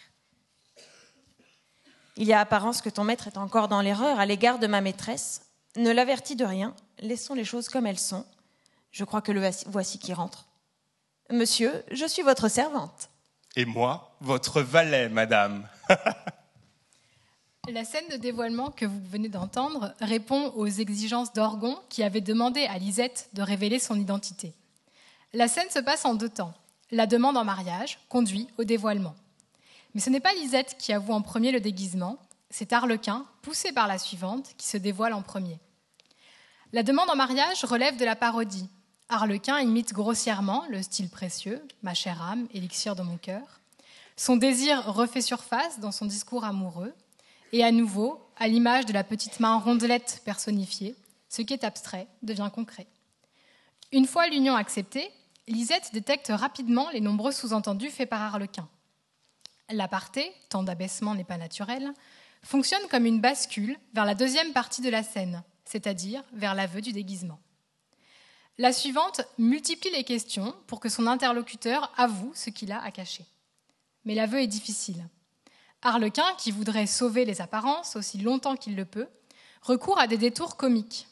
Il 2.16 2.26
y 2.26 2.32
a 2.32 2.40
apparence 2.40 2.82
que 2.82 2.90
ton 2.90 3.04
maître 3.04 3.28
est 3.28 3.38
encore 3.38 3.68
dans 3.68 3.80
l'erreur 3.80 4.18
à 4.18 4.26
l'égard 4.26 4.58
de 4.58 4.66
ma 4.66 4.80
maîtresse. 4.80 5.42
Ne 5.76 5.90
l'avertis 5.90 6.36
de 6.36 6.44
rien, 6.44 6.74
laissons 6.98 7.34
les 7.34 7.44
choses 7.44 7.68
comme 7.68 7.86
elles 7.86 7.98
sont. 7.98 8.26
Je 8.90 9.04
crois 9.04 9.22
que 9.22 9.32
le 9.32 9.48
voici 9.66 9.98
qui 9.98 10.12
rentre. 10.12 10.46
Monsieur, 11.30 11.84
je 11.92 12.06
suis 12.06 12.22
votre 12.22 12.48
servante. 12.48 13.08
Et 13.56 13.64
moi, 13.64 14.16
votre 14.20 14.62
valet, 14.62 15.08
madame. 15.08 15.66
La 17.72 17.84
scène 17.84 18.08
de 18.10 18.16
dévoilement 18.16 18.72
que 18.72 18.84
vous 18.84 19.00
venez 19.12 19.28
d'entendre 19.28 19.94
répond 20.00 20.52
aux 20.56 20.66
exigences 20.66 21.32
d'Orgon 21.32 21.78
qui 21.88 22.02
avait 22.02 22.20
demandé 22.20 22.64
à 22.64 22.78
Lisette 22.78 23.28
de 23.32 23.42
révéler 23.42 23.78
son 23.78 23.94
identité. 23.94 24.54
La 25.34 25.46
scène 25.46 25.70
se 25.70 25.78
passe 25.78 26.04
en 26.04 26.14
deux 26.14 26.28
temps. 26.28 26.52
La 26.90 27.06
demande 27.06 27.36
en 27.36 27.44
mariage 27.44 28.00
conduit 28.08 28.48
au 28.58 28.64
dévoilement. 28.64 29.14
Mais 29.94 30.00
ce 30.00 30.10
n'est 30.10 30.18
pas 30.18 30.34
Lisette 30.34 30.78
qui 30.80 30.92
avoue 30.92 31.12
en 31.12 31.22
premier 31.22 31.52
le 31.52 31.60
déguisement, 31.60 32.18
c'est 32.50 32.72
Arlequin, 32.72 33.24
poussé 33.40 33.70
par 33.70 33.86
la 33.86 33.98
suivante, 33.98 34.50
qui 34.58 34.66
se 34.66 34.76
dévoile 34.76 35.12
en 35.12 35.22
premier. 35.22 35.60
La 36.72 36.82
demande 36.82 37.10
en 37.10 37.16
mariage 37.16 37.64
relève 37.64 37.96
de 37.96 38.04
la 38.04 38.16
parodie. 38.16 38.68
Arlequin 39.08 39.60
imite 39.60 39.92
grossièrement 39.92 40.64
le 40.70 40.82
style 40.82 41.08
précieux, 41.08 41.62
ma 41.84 41.94
chère 41.94 42.20
âme, 42.20 42.48
élixir 42.52 42.96
de 42.96 43.02
mon 43.02 43.16
cœur. 43.16 43.60
Son 44.16 44.36
désir 44.36 44.92
refait 44.92 45.20
surface 45.20 45.78
dans 45.78 45.92
son 45.92 46.06
discours 46.06 46.42
amoureux, 46.42 46.92
et 47.52 47.64
à 47.64 47.72
nouveau, 47.72 48.20
à 48.36 48.48
l'image 48.48 48.86
de 48.86 48.92
la 48.92 49.04
petite 49.04 49.40
main 49.40 49.58
rondelette 49.58 50.22
personnifiée, 50.24 50.94
ce 51.28 51.42
qui 51.42 51.52
est 51.52 51.64
abstrait 51.64 52.08
devient 52.22 52.50
concret. 52.52 52.86
Une 53.92 54.06
fois 54.06 54.28
l'union 54.28 54.54
acceptée, 54.54 55.10
Lisette 55.48 55.90
détecte 55.92 56.32
rapidement 56.34 56.90
les 56.90 57.00
nombreux 57.00 57.32
sous-entendus 57.32 57.90
faits 57.90 58.08
par 58.08 58.22
Arlequin. 58.22 58.68
L'aparté, 59.70 60.32
tant 60.48 60.62
d'abaissement 60.62 61.14
n'est 61.14 61.24
pas 61.24 61.38
naturel, 61.38 61.92
fonctionne 62.42 62.86
comme 62.88 63.06
une 63.06 63.20
bascule 63.20 63.76
vers 63.94 64.04
la 64.04 64.14
deuxième 64.14 64.52
partie 64.52 64.82
de 64.82 64.90
la 64.90 65.02
scène, 65.02 65.42
c'est-à-dire 65.64 66.22
vers 66.32 66.54
l'aveu 66.54 66.80
du 66.80 66.92
déguisement. 66.92 67.40
La 68.58 68.72
suivante 68.72 69.22
multiplie 69.38 69.90
les 69.90 70.04
questions 70.04 70.54
pour 70.66 70.80
que 70.80 70.88
son 70.88 71.06
interlocuteur 71.06 71.92
avoue 71.96 72.32
ce 72.34 72.50
qu'il 72.50 72.72
a 72.72 72.82
à 72.82 72.90
cacher. 72.90 73.24
Mais 74.04 74.14
l'aveu 74.14 74.40
est 74.40 74.46
difficile. 74.46 75.08
Arlequin, 75.82 76.34
qui 76.36 76.50
voudrait 76.50 76.86
sauver 76.86 77.24
les 77.24 77.40
apparences 77.40 77.96
aussi 77.96 78.18
longtemps 78.18 78.56
qu'il 78.56 78.76
le 78.76 78.84
peut, 78.84 79.08
recourt 79.62 79.98
à 79.98 80.06
des 80.06 80.18
détours 80.18 80.56
comiques. 80.56 81.06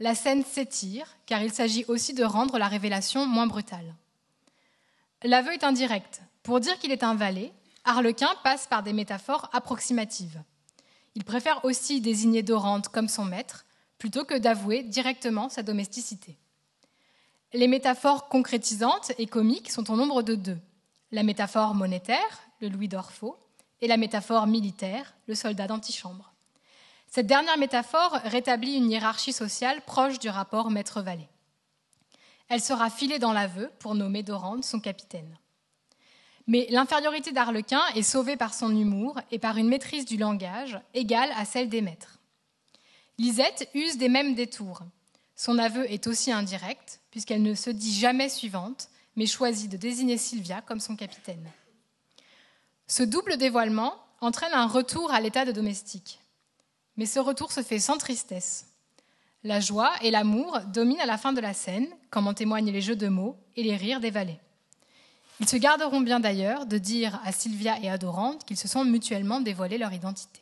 La 0.00 0.14
scène 0.14 0.44
s'étire, 0.44 1.16
car 1.26 1.42
il 1.42 1.52
s'agit 1.52 1.84
aussi 1.86 2.12
de 2.12 2.24
rendre 2.24 2.58
la 2.58 2.68
révélation 2.68 3.26
moins 3.26 3.46
brutale. 3.46 3.94
L'aveu 5.22 5.52
est 5.52 5.64
indirect. 5.64 6.22
Pour 6.42 6.58
dire 6.58 6.78
qu'il 6.78 6.90
est 6.90 7.04
un 7.04 7.14
valet, 7.14 7.52
Arlequin 7.84 8.30
passe 8.42 8.66
par 8.66 8.82
des 8.82 8.92
métaphores 8.92 9.48
approximatives. 9.52 10.42
Il 11.14 11.24
préfère 11.24 11.64
aussi 11.64 12.00
désigner 12.00 12.42
Dorante 12.42 12.88
comme 12.88 13.08
son 13.08 13.24
maître, 13.24 13.64
plutôt 13.98 14.24
que 14.24 14.36
d'avouer 14.36 14.82
directement 14.82 15.48
sa 15.48 15.62
domesticité. 15.62 16.36
Les 17.52 17.68
métaphores 17.68 18.28
concrétisantes 18.28 19.12
et 19.18 19.26
comiques 19.26 19.70
sont 19.70 19.90
au 19.92 19.96
nombre 19.96 20.22
de 20.22 20.34
deux. 20.34 20.58
La 21.12 21.22
métaphore 21.22 21.74
monétaire, 21.74 22.42
le 22.60 22.68
louis 22.68 22.88
d'or 22.88 23.12
faux, 23.12 23.36
et 23.82 23.88
la 23.88 23.98
métaphore 23.98 24.46
militaire, 24.46 25.12
le 25.26 25.34
soldat 25.34 25.66
d'antichambre. 25.66 26.32
Cette 27.08 27.26
dernière 27.26 27.58
métaphore 27.58 28.12
rétablit 28.24 28.76
une 28.76 28.90
hiérarchie 28.90 29.34
sociale 29.34 29.82
proche 29.82 30.18
du 30.18 30.30
rapport 30.30 30.70
maître-valet. 30.70 31.28
Elle 32.48 32.62
sera 32.62 32.88
filée 32.88 33.18
dans 33.18 33.32
l'aveu 33.32 33.70
pour 33.80 33.94
nommer 33.94 34.22
Dorante 34.22 34.64
son 34.64 34.80
capitaine. 34.80 35.36
Mais 36.46 36.66
l'infériorité 36.70 37.32
d'Arlequin 37.32 37.82
est 37.94 38.02
sauvée 38.02 38.36
par 38.36 38.54
son 38.54 38.74
humour 38.74 39.20
et 39.30 39.38
par 39.38 39.58
une 39.58 39.68
maîtrise 39.68 40.06
du 40.06 40.16
langage 40.16 40.80
égale 40.94 41.30
à 41.36 41.44
celle 41.44 41.68
des 41.68 41.82
maîtres. 41.82 42.18
Lisette 43.18 43.68
use 43.74 43.98
des 43.98 44.08
mêmes 44.08 44.34
détours. 44.34 44.80
Son 45.34 45.58
aveu 45.58 45.90
est 45.90 46.06
aussi 46.06 46.32
indirect, 46.32 47.00
puisqu'elle 47.10 47.42
ne 47.42 47.54
se 47.54 47.70
dit 47.70 47.98
jamais 47.98 48.28
suivante, 48.28 48.88
mais 49.16 49.26
choisit 49.26 49.70
de 49.70 49.76
désigner 49.76 50.18
Sylvia 50.18 50.62
comme 50.62 50.80
son 50.80 50.96
capitaine. 50.96 51.50
Ce 52.86 53.02
double 53.02 53.36
dévoilement 53.36 53.94
entraîne 54.20 54.52
un 54.52 54.66
retour 54.66 55.12
à 55.12 55.20
l'état 55.20 55.44
de 55.44 55.52
domestique. 55.52 56.20
Mais 56.96 57.06
ce 57.06 57.18
retour 57.18 57.52
se 57.52 57.62
fait 57.62 57.78
sans 57.78 57.96
tristesse. 57.96 58.66
La 59.44 59.60
joie 59.60 59.92
et 60.02 60.10
l'amour 60.10 60.60
dominent 60.72 61.00
à 61.00 61.06
la 61.06 61.18
fin 61.18 61.32
de 61.32 61.40
la 61.40 61.54
scène, 61.54 61.88
comme 62.10 62.28
en 62.28 62.34
témoignent 62.34 62.70
les 62.70 62.80
jeux 62.80 62.96
de 62.96 63.08
mots 63.08 63.36
et 63.56 63.62
les 63.62 63.76
rires 63.76 64.00
des 64.00 64.10
valets. 64.10 64.40
Ils 65.40 65.48
se 65.48 65.56
garderont 65.56 66.00
bien 66.00 66.20
d'ailleurs 66.20 66.66
de 66.66 66.78
dire 66.78 67.20
à 67.24 67.32
Sylvia 67.32 67.76
et 67.80 67.90
à 67.90 67.98
Dorante 67.98 68.44
qu'ils 68.44 68.56
se 68.56 68.68
sont 68.68 68.84
mutuellement 68.84 69.40
dévoilés 69.40 69.78
leur 69.78 69.92
identité. 69.92 70.40